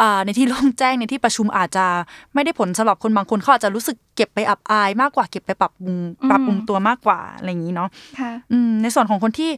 [0.00, 1.86] อ่าในที่โล่งแจ้งในที่ประชุมอาจจะ
[2.34, 5.96] ไม่ได้ผลสำหรับคนบางคนเขาอาจจะรู้สึกเก็บไปอับอายมากกว่าเก็บไปปรับปรุง
[6.30, 7.88] ปรับปรุงตัวมากกว่าอะไรอย่างนี้เนาะ
[8.20, 9.50] ค่ะอืมในส่วนของคนที่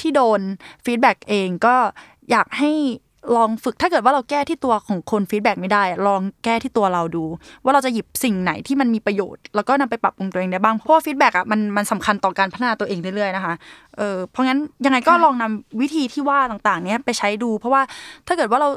[0.00, 0.40] ที่โดน
[0.84, 1.74] feedback เองก็
[2.30, 2.70] อยากให้
[3.36, 7.24] ลองฝึกถ้าเกิดว่าเราแก้ที่ตัวของคน feedback ไม่ได้ ลองแก้ที่ตัวเราดู
[7.64, 13.54] ว่าเราจะหยิบสิ่งไหนที่มันมีประโยชน์ แล้วก็นำไปปรับปรุงตัวเองได้บ้างเพราะว่า feedback อะมันมันสำคัญต่อการพัฒนาตัวเองเรื่อยๆนะคะ
[13.96, 17.82] เออเพราะงั้นยังไงก็ค่ะลองนำวิธีที่ว่าต่างๆ เนี้ยไปใช้ดู เพราะว่า
[18.26, 18.68] ถ้าเกิดว่าเรา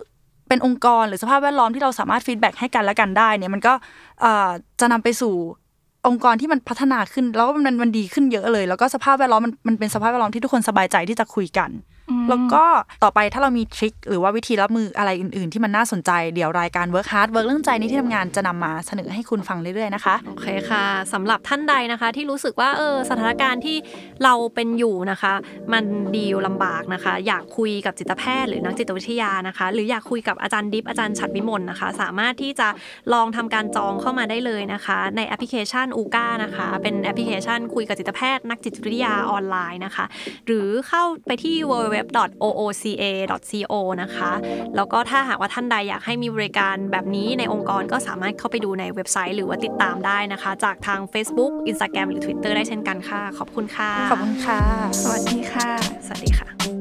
[0.48, 3.74] เป็นองค์กรหรือสภาพแวดล้อมที่เราสามารถ feedback ให้กันและกันได้เนี่ยมันก็
[4.22, 5.34] เอ่อจะนำไปสู่
[6.08, 11.70] องค์กรที่มันพัฒนาขึ้น แล้วก็มันมันดีขึ้นเยอะเลย แล้วก็สภาพแวดล้อมมันมันเป็นสภาพแวดล้อมที่ทุกคนสบายใจที่จะคุยกัน
[12.30, 12.64] แล้วก็
[13.03, 23.78] ต่อไปถ้าเรามี trick หรือว่าวิธีรับมืออะไรอื่น ๆ ที่มันน่าสนใจเดี๋ยวรายการ Work Heart Work เรื่องใจในที่ทำงานจะนำมาเสนอให้คุณฟังเรื่อย ๆ นะคะ โอเคค่ะสำหรับท่านใดนะคะ ที่รู้สึกว่าเออสถานการณ์ที่
[24.24, 25.34] เราเป็นอยู่นะคะ
[25.74, 25.84] มัน
[26.16, 32.68] ดีลลำบากนะคะ อยากคุยกับจิตแพทย์หรือนักจิตวิทยานะคะ หรืออยากคุยกับอาจารย์ดิฟอาจารย์ฉัดวิมลนะคะ สามารถที่จะ
[33.14, 40.05] ลองทำการจองเข้ามาได้เลยนะคะ ในแอปพลิเคชัน ooca นะคะ เป็นแอปพลิเคชันคุยกับจิตแพทย์ นักจิตวิทยาออนไลน์นะคะ
[40.45, 41.55] หรือเข้าไปที่
[41.98, 44.32] www.ooca.co นะคะ
[44.76, 54.60] แล้วก็ถ้าหากว่าท่านใดอยากให้มีบริการแบบนี้ในองค์กรก็สามารถเข้าไปดูในเว็บไซต์หรือว่าติดตามได้นะคะ จากทาง Facebook Instagram หรือ Twitter ได้เช่นกันค่ะ ขอบคุณค่ะ ขอบคุณค่ะ
[55.02, 55.70] สวัสดีค่ะ
[56.06, 56.76] สวัสดีค่ะ